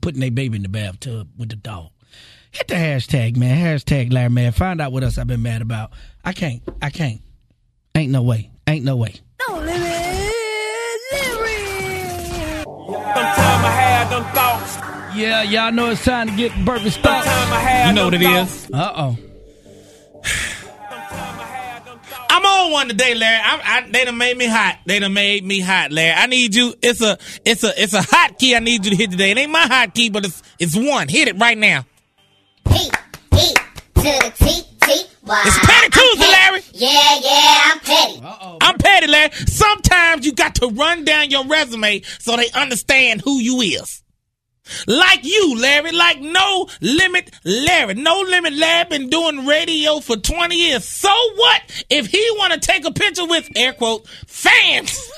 [0.00, 1.90] putting their baby in the bathtub with the dog.
[2.56, 3.58] Hit the hashtag, man.
[3.58, 4.50] Hashtag Larry Man.
[4.52, 5.90] Find out what else I've been mad about.
[6.24, 6.62] I can't.
[6.80, 7.20] I can't.
[7.94, 8.50] Ain't no way.
[8.66, 9.14] Ain't no way.
[9.46, 9.76] Don't live
[12.66, 14.76] Sometime I had them thoughts.
[15.16, 17.28] Yeah, y'all know it's time to get Burpee started.
[17.28, 18.64] Sometime You know what them it thoughts.
[18.64, 18.70] is?
[18.72, 19.18] Uh oh.
[22.30, 23.40] I'm on one today, Larry.
[23.42, 24.78] I, I, they done made me hot.
[24.86, 26.12] They done made me hot, Larry.
[26.14, 26.74] I need you.
[26.82, 28.54] It's a, it's a, it's a hot key.
[28.54, 29.30] I need you to hit today.
[29.30, 31.08] It ain't my hot key, but it's, it's one.
[31.08, 31.84] Hit it right now.
[35.28, 36.60] It's Petty Tuesday, Larry.
[36.72, 38.20] Yeah, yeah, I'm petty.
[38.60, 39.32] I'm petty, Larry.
[39.32, 44.02] Sometimes you got to run down your resume so they understand who you is.
[44.86, 47.94] Like you, Larry, like No Limit Larry.
[47.94, 50.84] No Limit Larry been doing radio for 20 years.
[50.84, 55.10] So what if he want to take a picture with, air quote, fans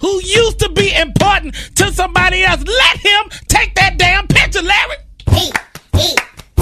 [0.00, 2.62] who used to be important to somebody else?
[2.64, 4.96] Let him take that damn picture, Larry.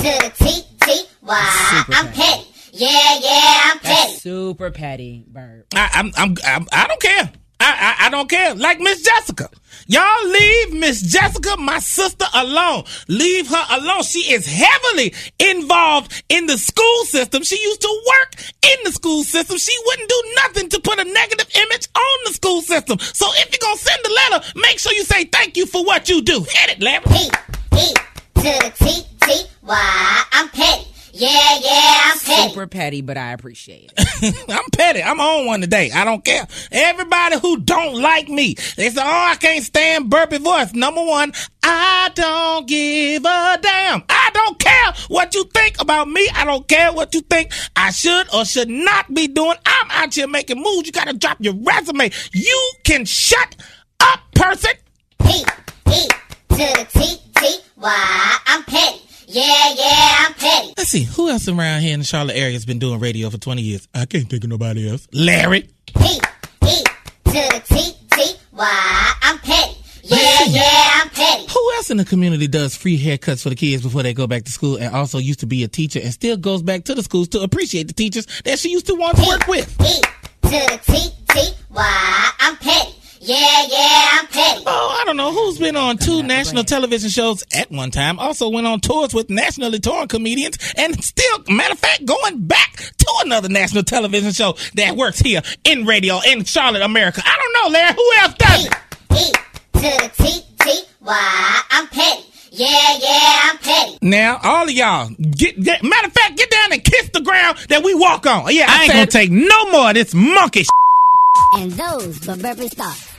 [0.03, 1.85] To the T, T, Y.
[1.91, 2.49] I'm petty.
[2.73, 4.15] Yeah, yeah, I'm petty.
[4.15, 5.67] Super petty, Burp.
[5.75, 7.31] I, I'm, I'm, I'm, I don't care.
[7.61, 8.57] I, I, I don't care.
[8.57, 9.49] Like Miss Jessica.
[9.87, 12.83] Y'all leave Miss Jessica, my sister, alone.
[13.07, 14.03] Leave her alone.
[14.03, 17.45] She is heavily involved in the school system.
[17.45, 19.59] She used to work in the school system.
[19.59, 22.99] She wouldn't do nothing to put a negative image on the school system.
[22.99, 25.85] So if you're going to send a letter, make sure you say thank you for
[25.85, 26.41] what you do.
[26.41, 27.05] Hit it, Larry.
[27.05, 27.31] P,
[27.71, 27.95] P,
[28.35, 30.23] to the T, T, Y.
[30.33, 30.89] I'm petty.
[31.15, 31.29] Yeah,
[31.63, 32.49] yeah, I'm petty.
[32.49, 34.45] Super petty, but I appreciate it.
[34.49, 35.03] I'm petty.
[35.03, 35.91] I'm on one today.
[35.95, 36.47] I don't care.
[36.71, 41.33] Everybody who don't like me, they say, "Oh, I can't stand Burpee voice." Number one,
[41.63, 44.03] I don't give a damn.
[44.09, 46.27] I don't care what you think about me.
[46.35, 49.57] I don't care what you think I should or should not be doing.
[49.67, 50.87] I'm out here making moves.
[50.87, 52.11] You gotta drop your resume.
[52.33, 53.55] You can shut
[54.01, 54.73] up, person.
[55.23, 55.45] P,
[55.85, 58.39] P, to the T, T, Y.
[58.47, 59.03] I'm petty.
[59.27, 60.75] Yeah, yeah, I'm petty.
[60.77, 63.39] Let's see who else around here in the Charlotte area has been doing radio for
[63.39, 63.89] 20 years.
[63.95, 65.07] I can't think of nobody else.
[65.13, 65.63] Larry.
[65.87, 66.21] P,
[66.61, 66.85] P,
[67.25, 69.13] to the T, T, Y.
[69.23, 69.77] I'm petty.
[70.03, 71.47] Yeah, yeah, I'm petty.
[71.53, 74.45] Who else in the community does free haircuts for the kids before they go back
[74.45, 77.03] to school and also used to be a teacher and still goes back to the
[77.03, 79.67] schools to appreciate the teachers that she used to want to work with?
[79.79, 82.31] To the T, T, Y.
[82.41, 82.95] I'm petty.
[83.25, 83.37] Yeah,
[83.71, 84.65] yeah, I'm petty.
[84.67, 88.19] Oh, I don't know who's been on two national television shows at one time.
[88.19, 92.75] Also went on tours with nationally touring comedians and still, matter of fact, going back
[92.77, 97.23] to another national television show that works here in radio in Charlotte, America.
[97.25, 97.95] I don't know, Larry.
[97.95, 98.73] Who else does it?
[99.11, 99.33] P,
[99.75, 101.61] to the T, T, Y.
[101.71, 102.25] I'm petty.
[102.51, 102.67] Yeah,
[103.01, 103.99] yeah, I'm petty.
[104.03, 107.57] Now, all of y'all, get, get matter of fact, get down and kiss the ground
[107.69, 108.53] that we walk on.
[108.53, 110.65] Yeah, I, I ain't said- gonna take no more of this monkey.
[111.55, 113.11] And those were burpee thoughts.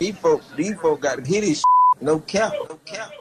[0.00, 1.64] These folk, these folk got hit his
[2.00, 2.52] no cap.
[2.68, 3.12] No cap.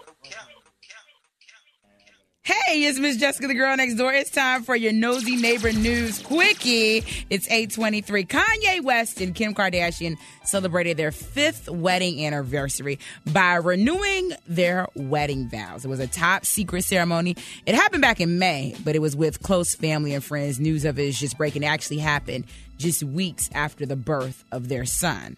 [2.46, 4.14] Hey, it's Miss Jessica, the girl next door.
[4.14, 7.02] It's time for your nosy neighbor news quickie.
[7.30, 8.26] It's 823.
[8.26, 15.86] Kanye West and Kim Kardashian celebrated their fifth wedding anniversary by renewing their wedding vows.
[15.86, 17.38] It was a top secret ceremony.
[17.66, 20.60] It happened back in May, but it was with close family and friends.
[20.60, 21.64] News of it is just breaking.
[21.64, 22.44] It actually happened
[22.78, 25.38] just weeks after the birth of their son.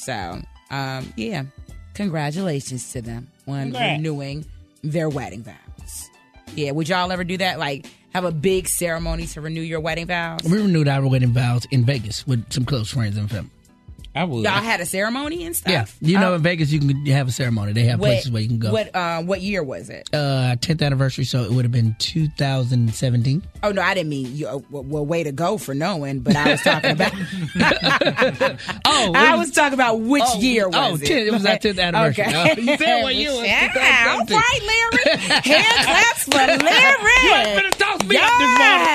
[0.00, 1.44] So, um, yeah,
[1.94, 3.98] congratulations to them on Congrats.
[3.98, 4.46] renewing
[4.82, 6.10] their wedding vows.
[6.54, 7.58] Yeah, would y'all ever do that?
[7.58, 10.40] Like have a big ceremony to renew your wedding vows?
[10.44, 13.50] We renewed our wedding vows in Vegas with some close friends and family.
[14.14, 14.42] I would.
[14.42, 15.70] Y'all had a ceremony and stuff.
[15.72, 16.34] Yeah, you know, Oh.
[16.34, 17.72] in Vegas, you can have a ceremony.
[17.72, 18.72] They have What- places where you can go.
[18.72, 20.08] What uh, what year was it?
[20.12, 23.42] Uh, 10th anniversary, so it would have been 2017.
[23.62, 24.48] Oh no, I didn't mean you.
[24.48, 27.12] Uh, well, way to go for knowing, but I was talking about.
[28.84, 31.06] oh, I was talking about which oh, year was oh, it?
[31.06, 32.24] 10 it was our 10th anniversary.
[32.24, 32.54] Okay.
[32.56, 34.36] Oh, you said what year was Yeah, all 2017.
[34.36, 35.18] right, Larry.
[35.42, 37.20] Hand claps for Larry.
[37.22, 38.90] You ain't finna toss me up this morning.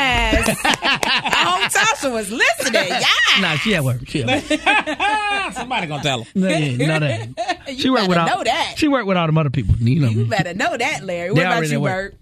[0.46, 0.62] yes.
[0.66, 2.88] I hope Tasha was listening.
[2.90, 3.42] Yeah.
[3.42, 4.02] Nah, she at work.
[4.08, 4.60] She at work.
[5.08, 6.30] Ah, somebody gonna tell her.
[6.36, 7.62] No, yeah, no, that.
[7.68, 8.38] You She worked with better all.
[8.40, 8.74] know that.
[8.78, 9.76] She worked with all them other people.
[9.76, 10.10] You know.
[10.10, 11.32] You better know that, Larry.
[11.32, 11.94] What They about you, at.
[11.94, 12.16] Bert?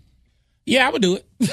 [0.65, 1.25] Yeah, I would do it.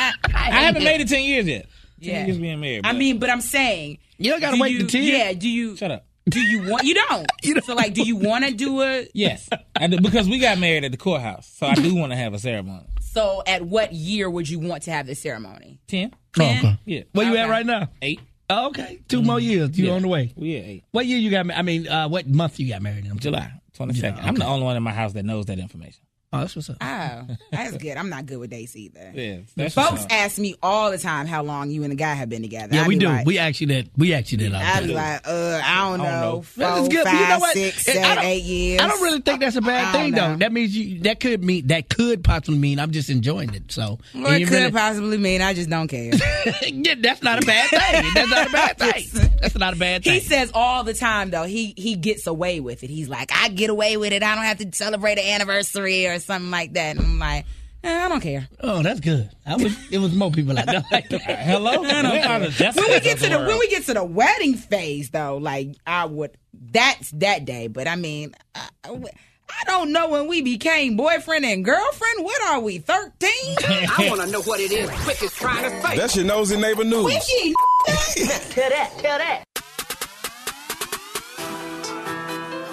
[0.00, 1.66] I, I haven't made it ten years yet.
[2.00, 2.26] Ten Yeah.
[2.26, 2.86] years being married.
[2.86, 5.02] I mean, but I'm saying You don't gotta do wait you, to 10.
[5.02, 5.76] Yeah, do you?
[5.76, 6.04] Shut up.
[6.28, 6.84] Do you want?
[6.84, 7.26] You don't.
[7.42, 7.64] you don't.
[7.64, 9.08] So, like, do you want to do a?
[9.14, 12.16] Yes, I do, because we got married at the courthouse, so I do want to
[12.16, 12.84] have a ceremony.
[13.00, 15.80] So, at what year would you want to have the ceremony?
[15.88, 16.12] Ten.
[16.38, 16.78] Oh, okay.
[16.84, 17.02] Yeah.
[17.12, 17.88] Where you at right now?
[18.02, 18.20] Eight.
[18.50, 19.00] Oh, okay.
[19.08, 19.78] 2 more years.
[19.78, 19.92] You Yeah.
[19.92, 20.32] on the way.
[20.36, 20.84] We at eight.
[20.90, 21.44] What year you got?
[21.46, 23.04] ma- I mean, uh, what month you got married?
[23.04, 23.18] in?
[23.18, 24.18] July twenty second.
[24.22, 26.00] Yeah, I'm the only one in my house that knows that information.
[26.30, 26.76] Oh, that's what's up.
[26.82, 27.96] Oh, that's good.
[27.96, 29.12] I'm not good with dates either.
[29.14, 32.28] Yeah, that's Folks ask me all the time how long you and the guy have
[32.28, 32.74] been together.
[32.74, 33.06] Yeah, I we do.
[33.06, 33.90] Like, we actually did.
[33.96, 34.52] We actually did.
[34.52, 34.86] I time.
[34.88, 36.42] be like, uh, I don't know, know.
[36.42, 37.54] four, That's good, five, you know what?
[37.54, 38.80] six, I don't- years.
[38.82, 40.44] I don't really think that's a bad thing, don't though.
[40.44, 43.72] That means you that could mean that could possibly mean I'm just enjoying it.
[43.72, 46.12] So Well, it could really- possibly mean I just don't care.
[46.62, 48.04] yeah, that's not a bad thing.
[48.14, 48.78] That's not a bad
[49.12, 49.30] thing.
[49.40, 50.12] That's not a bad thing.
[50.12, 52.90] he says all the time though he he gets away with it.
[52.90, 54.22] He's like, I get away with it.
[54.22, 56.96] I don't have to celebrate an anniversary or something like that.
[56.96, 57.44] And I'm like,
[57.84, 58.48] eh, I don't care.
[58.60, 59.30] oh, that's good.
[59.46, 60.84] I wish it was more people like that.
[61.22, 61.70] Hello.
[61.70, 62.72] I don't Where are care.
[62.72, 63.48] the when we get to the world?
[63.48, 66.36] when we get to the wedding phase though, like I would
[66.72, 67.68] that's that day.
[67.68, 72.24] But I mean, I, I don't know when we became boyfriend and girlfriend.
[72.24, 72.78] What are we?
[72.78, 73.30] Thirteen?
[73.68, 74.90] I want to know what it is.
[75.04, 75.96] Quick is trying to say.
[75.96, 77.04] That's your nosy neighbor news.
[77.06, 77.54] Quickie.
[78.50, 78.92] Tell that.
[78.98, 79.44] Tell that.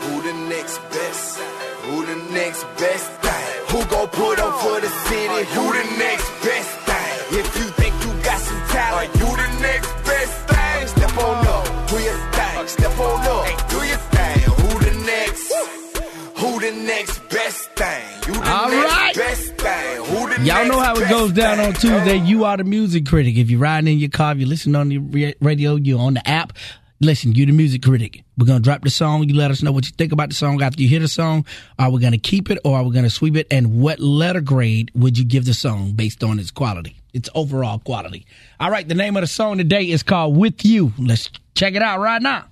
[0.02, 1.35] Who the next best?
[2.36, 3.66] Next best thing?
[3.70, 5.46] Who gon' put up for the city?
[5.56, 7.40] Who the next best thing?
[7.40, 10.88] If you think you got some talent, you the next best thing.
[10.88, 12.68] Step on up, do your thing.
[12.68, 14.40] Step on up, do your thing.
[14.60, 15.54] Who the next?
[16.40, 18.04] Who the next best thing?
[18.28, 19.16] You the All next right.
[19.16, 20.06] best thing.
[20.06, 21.68] Who the Y'all know how it goes down thing?
[21.68, 22.18] on Tuesday.
[22.18, 23.38] You are the music critic.
[23.38, 26.28] If you're riding in your car, if you're listening on the radio, you're on the
[26.28, 26.52] app.
[27.02, 28.24] Listen, you're the music critic.
[28.38, 29.28] We're gonna drop the song.
[29.28, 31.46] You let us know what you think about the song after you hear the song.
[31.78, 33.48] Are we gonna keep it or are we gonna sweep it?
[33.52, 37.80] And what letter grade would you give the song based on its quality, its overall
[37.80, 38.26] quality?
[38.62, 41.82] All right, the name of the song today is called "With You." Let's check it
[41.82, 42.46] out right now.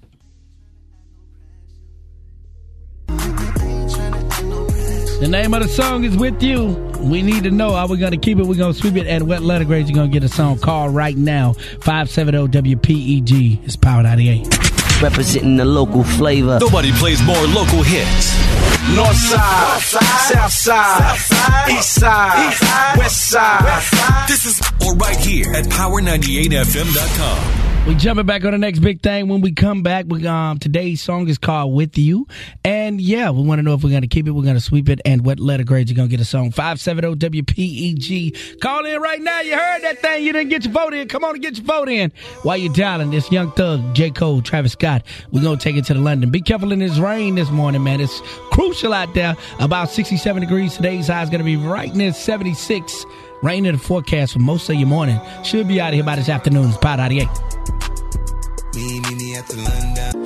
[5.23, 6.65] The name of the song is With You.
[6.99, 9.07] We need to know are we going to keep it, we're going to sweep it,
[9.07, 11.53] and what letter grade you're going to get a song called right now.
[11.79, 13.63] 570 WPEG.
[13.63, 15.01] It's Power 98.
[15.01, 16.57] Representing the local flavor.
[16.59, 18.35] Nobody plays more local hits.
[18.97, 21.17] North side, south side,
[21.71, 24.27] east side, west side.
[24.27, 27.72] This is or right here at power98fm.com.
[27.85, 30.05] We jumping back on the next big thing when we come back.
[30.07, 32.27] We, um, today's song is called "With You,"
[32.63, 35.01] and yeah, we want to know if we're gonna keep it, we're gonna sweep it,
[35.03, 36.51] and what letter grade you're gonna get a song.
[36.51, 38.61] Five seven zero WPEG.
[38.61, 39.41] Call in right now.
[39.41, 40.23] You heard that thing?
[40.23, 41.09] You didn't get your vote in.
[41.09, 42.13] Come on and get your vote in.
[42.43, 45.03] While you're dialing, this Young Thug, J Cole, Travis Scott.
[45.31, 46.31] We're gonna take it to the London.
[46.31, 47.99] Be careful in this rain this morning, man.
[47.99, 49.35] It's crucial out there.
[49.59, 50.77] About 67 degrees.
[50.77, 53.05] Today's high is gonna be right near 76.
[53.43, 55.19] Rain in the forecast for most of your morning.
[55.43, 56.69] Should be out of here by this afternoon.
[56.69, 57.27] It's Power 98.
[58.73, 60.22] Me, me, me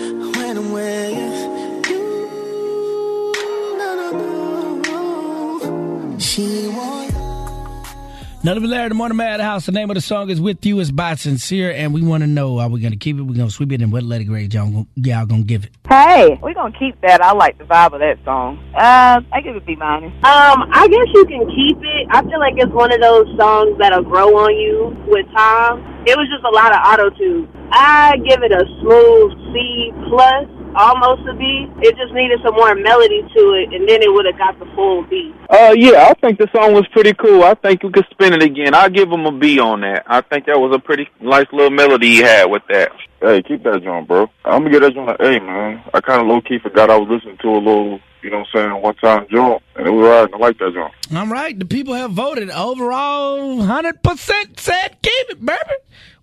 [8.47, 9.65] None of it, Larry, the Morning Madhouse.
[9.65, 10.79] The name of the song is With You.
[10.79, 13.23] It's by Sincere, and we want to know are we going to keep it?
[13.23, 15.65] We're going to sweep it, and what letter grade y'all gon- y'all going to give
[15.65, 15.71] it?
[15.89, 17.21] Hey, we're gonna keep that.
[17.21, 18.57] I like the vibe of that song.
[18.73, 20.13] Uh, I give it B minus.
[20.23, 22.07] Um, I guess you can keep it.
[22.11, 25.79] I feel like it's one of those songs that'll grow on you with time.
[26.07, 27.51] It was just a lot of auto tune.
[27.71, 31.67] I give it a smooth C plus, almost a B.
[31.81, 34.65] It just needed some more melody to it, and then it would have got the
[34.75, 35.33] full B.
[35.49, 37.43] Uh, yeah, I think the song was pretty cool.
[37.43, 38.73] I think we could spin it again.
[38.73, 40.03] I'll give him a B on that.
[40.07, 42.91] I think that was a pretty nice little melody he had with that.
[43.19, 44.29] Hey, keep that joint, bro.
[44.45, 45.83] I'm gonna get that joint an A, man.
[45.93, 48.47] I kind of low key forgot I was listening to a little, you know what
[48.53, 50.33] I'm saying, one time joint, and it was alright.
[50.33, 50.93] I like that joint.
[51.15, 52.51] All right, the people have voted.
[52.51, 55.59] Overall, 100% said keep it, baby.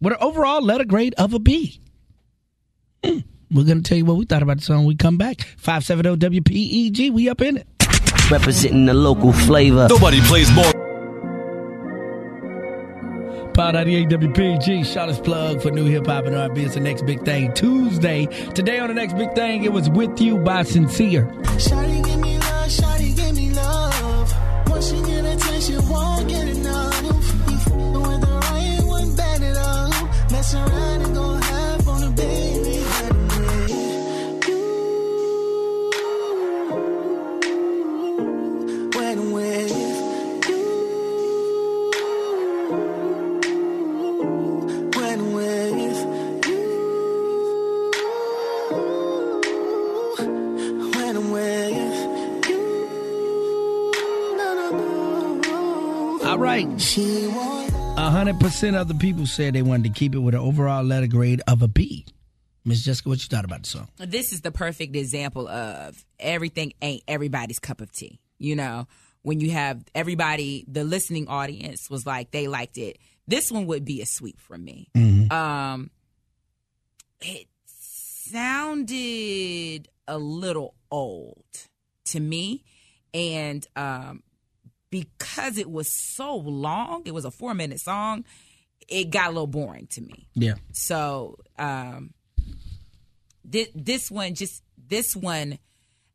[0.01, 1.81] With an overall letter grade of a B.
[3.05, 3.19] Hmm.
[3.55, 5.41] We're going to tell you what we thought about the song when we come back.
[5.59, 7.13] 570 WPEG.
[7.13, 7.69] We up in it.
[8.31, 9.87] Representing the local flavor.
[9.89, 10.73] Nobody plays more.
[13.55, 16.65] Power 98 WPG, Charlotte's plug for new hip hop and R&B.
[16.65, 18.27] It's the next big thing Tuesday.
[18.53, 21.27] Today on the next big thing, it was with you by Sincere.
[21.57, 24.35] Shawty give me love, shawty give me love.
[24.67, 27.03] Once she get attention, won't get enough.
[27.05, 30.09] You With her, I ain't one bad at all.
[30.33, 30.94] Mess around
[56.77, 61.41] 100% of the people said they wanted to keep it with an overall letter grade
[61.47, 62.05] of a B.
[62.65, 63.89] Miss Jessica, what you thought about the song?
[63.99, 68.19] This is the perfect example of everything ain't everybody's cup of tea.
[68.39, 68.89] You know,
[69.23, 72.99] when you have everybody, the listening audience was like, they liked it.
[73.29, 74.89] This one would be a sweep for me.
[74.97, 75.33] Mm-hmm.
[75.33, 75.91] Um,
[77.21, 81.45] it sounded a little old
[82.07, 82.65] to me.
[83.15, 84.24] And um,
[84.95, 88.25] because it was so long, it was a four minute song.
[88.87, 90.29] It got a little boring to me.
[90.35, 90.55] Yeah.
[90.73, 92.15] So um,
[93.45, 95.59] this this one just this one.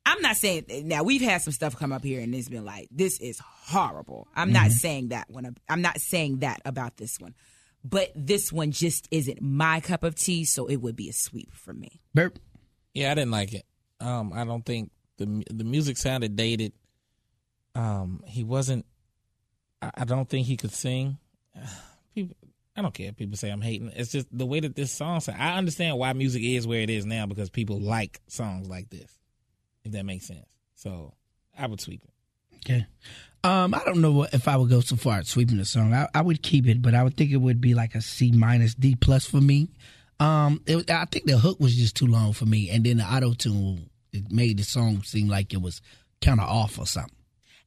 [0.05, 2.87] I'm not saying now we've had some stuff come up here and it's been like
[2.89, 4.29] this is horrible.
[4.33, 5.55] I'm not saying that one.
[5.67, 7.35] I'm not saying that about this one,
[7.83, 10.45] but this one just isn't my cup of tea.
[10.45, 12.01] So it would be a sweep for me.
[12.13, 12.39] Burp.
[12.93, 13.65] Yeah, I didn't like it.
[13.99, 16.71] Um, I don't think the the music sounded dated.
[17.79, 18.85] Um, he wasn't.
[19.81, 21.17] I, I don't think he could sing.
[22.15, 22.35] People,
[22.75, 23.11] I don't care.
[23.11, 23.91] People say I'm hating.
[23.95, 25.21] It's just the way that this song.
[25.37, 29.17] I understand why music is where it is now because people like songs like this.
[29.83, 30.47] If that makes sense.
[30.75, 31.13] So
[31.57, 32.11] I would sweep it.
[32.57, 32.87] Okay.
[33.43, 35.93] Um, I don't know what, if I would go so far as sweeping the song.
[35.93, 38.31] I, I would keep it, but I would think it would be like a C
[38.31, 39.69] minus D plus for me.
[40.19, 43.05] Um, it, I think the hook was just too long for me, and then the
[43.05, 45.81] auto tune it made the song seem like it was
[46.21, 47.13] kind of off or something.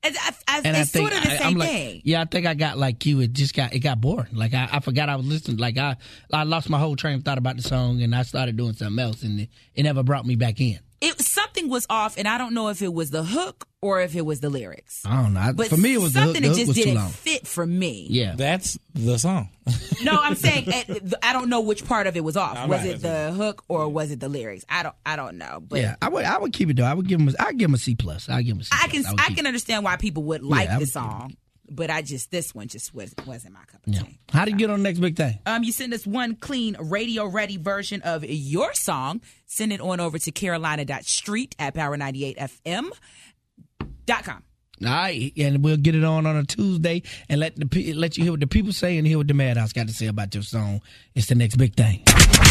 [0.04, 2.02] It's, I, I, And I think sort of the I, same am like, thing.
[2.04, 3.20] yeah, I think I got like you.
[3.20, 4.34] It just got it got boring.
[4.34, 5.58] Like I, I forgot I was listening.
[5.58, 5.96] Like I,
[6.32, 8.98] I lost my whole train of thought about the song, and I started doing something
[8.98, 10.80] else, and it, it never brought me back in.
[11.02, 14.14] It something was off, and I don't know if it was the hook or if
[14.14, 15.02] it was the lyrics.
[15.04, 15.40] I don't know.
[15.40, 16.36] I- But for me, it was the hook.
[16.36, 18.06] something The that just didn't fit for me.
[18.08, 19.48] Yeah, that's the song.
[20.02, 22.56] No, I'm saying eh, I don't know which part of it was off.
[22.58, 22.90] All was right.
[22.90, 24.64] it the hook or was it the lyrics?
[24.68, 24.94] I don't.
[25.06, 25.60] I don't know.
[25.60, 26.82] But yeah, I would I would keep it though.
[26.84, 28.28] I would give him a, I give him a C plus.
[28.28, 28.70] I give him a C.
[28.72, 29.14] I can plus.
[29.18, 29.46] I, can it.
[29.46, 31.36] understand why people would like I the would- song,
[31.74, 33.86] but I just this one just was wasn't my cup.
[33.86, 34.02] of Yeah.
[34.32, 35.38] How do you get on the next big thing?
[35.46, 39.20] Um, you send us one clean radio ready version of your song.
[39.46, 44.42] Send it on over to Carolina.street at power98fm.com.
[44.84, 48.16] All right, and we'll get it on on a Tuesday and let the pe- let
[48.16, 50.34] you hear what the people say and hear what the Madhouse got to say about
[50.34, 50.80] your song.
[51.14, 52.02] It's the next big thing.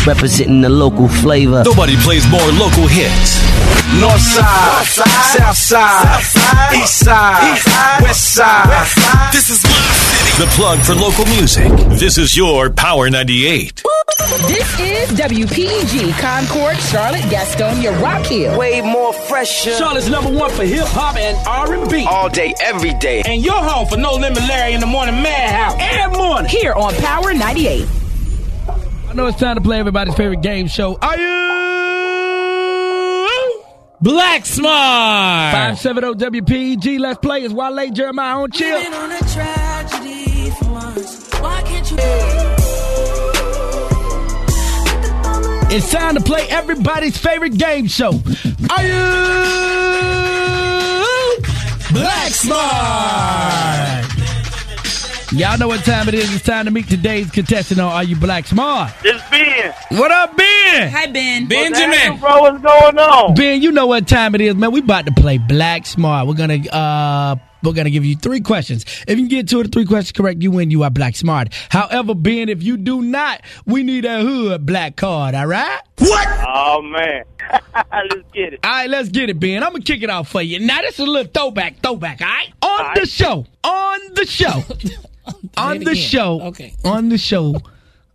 [0.07, 1.63] Representing the local flavor.
[1.65, 3.41] Nobody plays more local hits.
[3.99, 9.33] North side, south side, east side, west side.
[9.33, 10.43] This is my city.
[10.45, 11.69] The plug for local music.
[11.99, 13.83] This is your Power 98.
[14.47, 18.57] This is WPEG Concord, Charlotte, Gastonia, Rock Hill.
[18.57, 19.71] Way more fresher.
[19.71, 22.05] Charlotte's number one for hip hop and R&B.
[22.09, 23.23] All day, every day.
[23.25, 25.75] And your home for No Limit Larry in the Morning Madhouse.
[25.79, 26.49] Every morning.
[26.49, 27.87] Here on Power 98.
[29.09, 30.97] I know it's time to play everybody's favorite game show.
[31.01, 31.31] Are you
[34.01, 35.53] Black Smart?
[35.53, 36.99] Five seven oh zero WPEG.
[36.99, 37.41] Let's play.
[37.41, 38.77] It's Wale Jeremiah on chill.
[45.73, 48.09] It's time to play everybody's favorite game show.
[48.09, 49.01] Are you
[51.93, 54.05] Black Smart?
[55.31, 56.35] Y'all know what time it is.
[56.35, 58.91] It's time to meet today's contestant on Are You Black Smart?
[59.01, 59.73] It's Ben.
[59.97, 60.91] What up, Ben?
[60.91, 61.47] Hi, Ben.
[61.47, 62.19] Benjamin.
[62.19, 63.33] bro, what's going on?
[63.35, 64.73] Ben, you know what time it is, man.
[64.73, 66.27] We about to play Black Smart.
[66.27, 68.83] We're gonna uh we're gonna give you three questions.
[69.07, 70.71] If you can get two of the three questions correct, you win.
[70.71, 71.53] You are Black Smart.
[71.69, 75.35] However, Ben, if you do not, we need a hood black card.
[75.35, 75.79] All right?
[75.97, 76.27] What?
[76.47, 77.23] Oh man,
[77.91, 78.59] let's get it.
[78.63, 79.63] All right, let's get it, Ben.
[79.63, 80.59] I'm gonna kick it off for you.
[80.59, 82.21] Now this is a little throwback, throwback.
[82.21, 82.53] All right?
[82.61, 84.63] On the show, on the show,
[85.57, 85.95] on the again.
[85.95, 86.73] show, Okay.
[86.83, 87.55] on the show,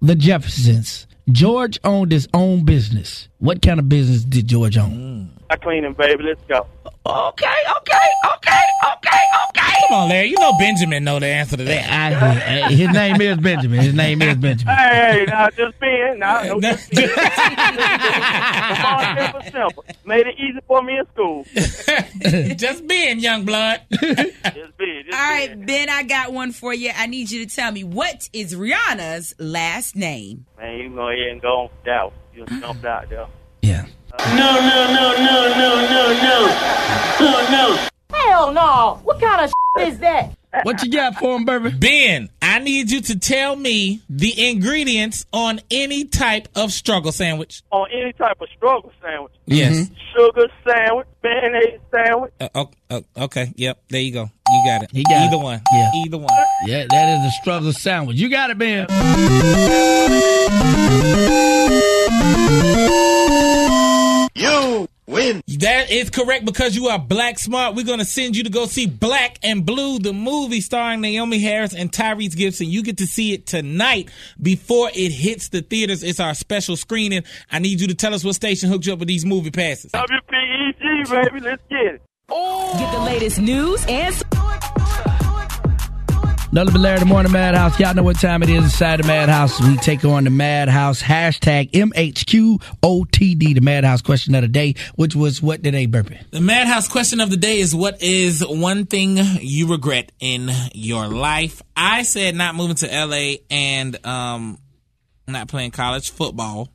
[0.03, 1.07] the Jeffersons.
[1.29, 3.29] George owned his own business.
[3.39, 4.93] What kind of business did George own?
[4.93, 5.36] Mm.
[5.49, 6.25] I clean him, baby.
[6.25, 6.67] Let's go.
[7.07, 9.73] Okay, okay, okay, okay, okay.
[9.89, 10.29] Come on, Larry.
[10.31, 11.89] You know Benjamin know the answer to that.
[11.89, 13.79] I, his name is Benjamin.
[13.81, 14.75] His name is Benjamin.
[14.75, 17.09] Hey, now just being, now no, just being.
[19.17, 19.85] Simple, simple.
[20.05, 21.45] Made it easy for me in school.
[22.57, 23.83] just being young blood.
[23.91, 26.91] Just being, just All right, Ben, I got one for you.
[26.95, 30.47] I need you to tell me what is Rihanna's last name?
[30.59, 32.13] Man, you can go ahead and go on doubt.
[32.35, 33.27] You just jumped out there.
[34.19, 36.39] No, no, no, no, no, no, no.
[37.21, 37.87] No, no.
[38.13, 39.01] Hell no.
[39.05, 40.33] What kind of shit is that?
[40.63, 41.71] What you got for him, baby?
[41.71, 47.63] Ben, I need you to tell me the ingredients on any type of struggle sandwich.
[47.71, 49.33] On any type of struggle sandwich.
[49.45, 49.91] Yes.
[50.15, 52.33] Sugar sandwich, mayonnaise sandwich.
[52.41, 53.53] Uh, oh, oh, okay.
[53.57, 53.83] Yep.
[53.91, 54.31] There you go.
[54.49, 54.91] You got it.
[54.93, 55.43] He got Either it.
[55.43, 55.61] one.
[55.73, 55.91] Yeah.
[56.07, 56.35] Either one.
[56.65, 58.17] Yeah, that is a struggle sandwich.
[58.17, 58.87] You got it, Ben.
[65.97, 67.75] Is correct because you are black smart.
[67.75, 71.41] We're going to send you to go see Black and Blue, the movie starring Naomie
[71.41, 72.69] Harris and Tyrese Gibson.
[72.69, 74.11] You get to see it tonight
[74.43, 76.03] before it hits the theaters.
[76.03, 77.25] It's our special screening.
[77.51, 79.91] I need you to tell us what station hooked you up with these movie passes.
[79.93, 81.41] WPEG, baby.
[81.41, 82.03] Let's get it.
[82.29, 82.79] Oh.
[82.79, 84.15] Get the latest news and
[86.53, 87.79] Nothing but Larry the Morning Madhouse.
[87.81, 89.61] Y'all know what time it is inside the Madhouse.
[89.61, 95.43] We take on the Madhouse hashtag MHQOTD, the Madhouse question of the day, which was
[95.43, 96.11] what did they burp?
[96.31, 101.09] The Madhouse question of the day is what is one thing you regret in your
[101.09, 101.63] life?
[101.77, 104.59] I said not moving to LA and um
[105.27, 106.69] not playing college football.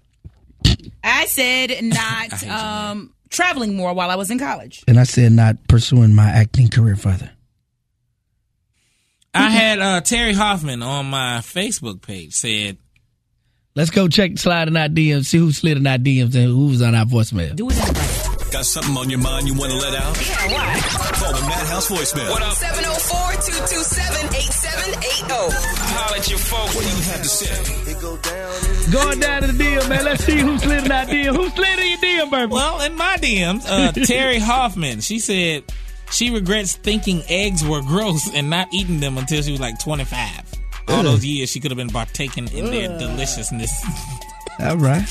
[1.04, 4.84] I said not um, traveling more while I was in college.
[4.88, 7.32] And I said not pursuing my acting career further.
[9.34, 12.78] I had uh, Terry Hoffman on my Facebook page said,
[13.74, 16.68] Let's go check slide in our DMs, see who slid in our DMs and who
[16.68, 17.56] was on our voicemail.
[17.56, 18.28] Do it right.
[18.52, 20.18] Got something on your mind you want to let out?
[20.28, 20.84] Yeah, what?
[21.16, 22.30] Call the Madhouse voicemail.
[22.32, 22.54] What up?
[22.56, 25.54] 704-227-8780.
[25.78, 26.76] Holla at your folks.
[26.76, 28.92] What do you have to say?
[28.92, 30.04] Going down to the DM, man.
[30.04, 31.34] Let's see who slid in our DM.
[31.34, 32.52] Who slid in your DM, baby?
[32.52, 35.64] Well, in my DMs, uh, Terry Hoffman, she said
[36.12, 40.20] she regrets thinking eggs were gross and not eating them until she was like 25.
[40.88, 41.04] All Ugh.
[41.06, 43.72] those years she could have been partaking in their deliciousness.
[44.60, 45.06] All right.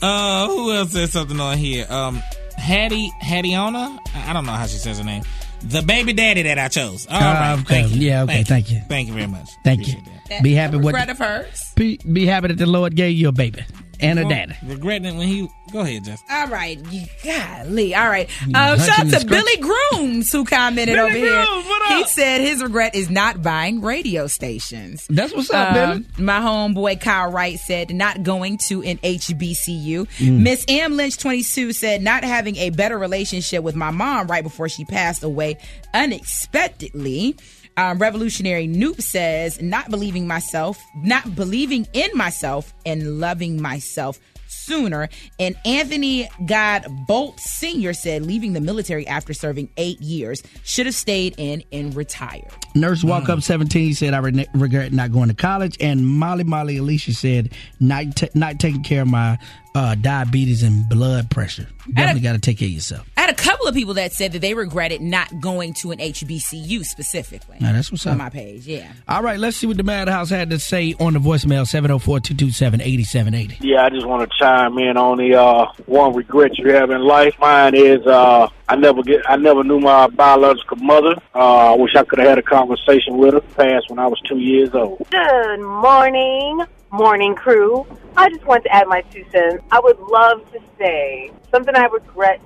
[0.00, 1.86] Uh, who else said something on here?
[1.88, 2.22] Um,
[2.56, 3.98] Hattie Hattiona?
[4.14, 5.22] I I don't know how she says her name.
[5.62, 7.06] The baby daddy that I chose.
[7.08, 7.64] All right, Ah, okay.
[7.82, 8.00] thank you.
[8.08, 8.80] Yeah, okay, thank you.
[8.88, 9.48] Thank you very much.
[9.64, 9.94] Thank you.
[10.42, 11.72] Be happy with Regret of hers.
[11.74, 13.64] be, be happy that the Lord gave you a baby
[14.00, 14.54] and a Well, daddy.
[14.64, 15.48] Regretting it when he.
[15.72, 16.26] Go ahead, Justin.
[16.30, 17.94] All right, you golly.
[17.94, 18.28] All right.
[18.46, 19.28] You Uh, shout out to script?
[19.28, 21.44] Billy Grooms who commented Billy over here.
[21.44, 25.06] Grooms, what He said his regret is not buying radio stations.
[25.10, 26.24] That's what's up, Um, Billy.
[26.24, 30.06] My homeboy Kyle Wright said not going to an HBCU.
[30.18, 30.38] Mm.
[30.40, 34.70] Miss M Lynch 22 said not having a better relationship with my mom right before
[34.70, 35.58] she passed away
[35.92, 37.36] unexpectedly.
[37.78, 44.18] Um, Revolutionary Noop says not believing myself, not believing in myself, and loving myself
[44.48, 45.08] sooner.
[45.38, 47.92] And Anthony God Bolt Sr.
[47.92, 52.50] said leaving the military after serving eight years should have stayed in and retired.
[52.74, 55.76] Nurse Walk Up 17 said, I re- regret not going to college.
[55.80, 59.38] And Molly Molly Alicia said, not, ta- not taking care of my
[59.74, 61.66] uh, diabetes and blood pressure.
[61.92, 63.08] Definitely got to take care of yourself.
[63.16, 65.98] I had a couple of people that said that they regretted not going to an
[65.98, 67.56] HBCU specifically.
[67.60, 68.18] Now, that's what's on up.
[68.18, 68.66] my page.
[68.66, 68.92] Yeah.
[69.06, 72.80] All right, let's see what the Madhouse had to say on the voicemail 704 227
[72.80, 73.66] 8780.
[73.66, 77.02] Yeah, I just want to chime in on the uh, one regret you have in
[77.02, 77.34] life.
[77.38, 81.14] Mine is uh, I never get, I never knew my biological mother.
[81.34, 83.40] Uh, I wish I could have had a conversation with her.
[83.40, 85.06] Passed when I was two years old.
[85.10, 87.86] Good morning, morning crew.
[88.16, 89.62] I just want to add my two cents.
[89.70, 92.40] I would love to say something I regret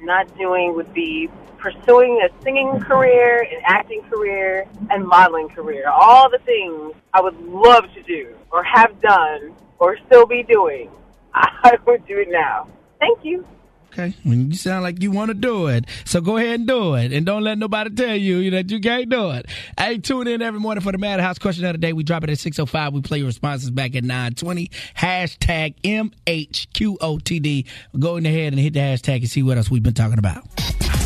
[0.00, 1.28] not doing would be
[1.58, 5.88] pursuing a singing career, an acting career, and modeling career.
[5.88, 10.90] All the things I would love to do or have done or still be doing.
[11.34, 12.68] I would do it now.
[13.00, 13.44] Thank you.
[13.92, 16.94] Okay, when you sound like you want to do it, so go ahead and do
[16.94, 19.46] it, and don't let nobody tell you you that you can't do it.
[19.78, 21.92] Hey, tune in every morning for the Madhouse question of the day.
[21.92, 22.92] We drop it at six oh five.
[22.92, 24.70] We play your responses back at nine twenty.
[24.96, 27.66] Hashtag MHQOTD.
[27.98, 30.44] Go in ahead and hit the hashtag and see what else we've been talking about.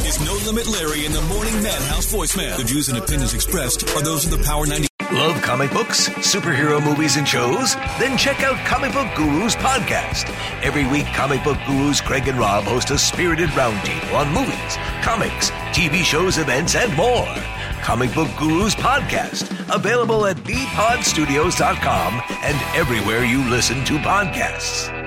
[0.04, 2.56] It's No Limit Larry in the Morning Madhouse voicemail.
[2.58, 4.91] The views and opinions expressed are those of the Power 90.
[5.12, 7.74] Love comic books, superhero movies, and shows?
[7.98, 10.34] Then check out Comic Book Gurus podcast.
[10.62, 15.50] Every week, Comic Book Gurus Craig and Rob host a spirited roundtable on movies, comics,
[15.76, 17.28] TV shows, events, and more.
[17.82, 25.01] Comic Book Gurus podcast, available at bpodstudios.com and everywhere you listen to podcasts.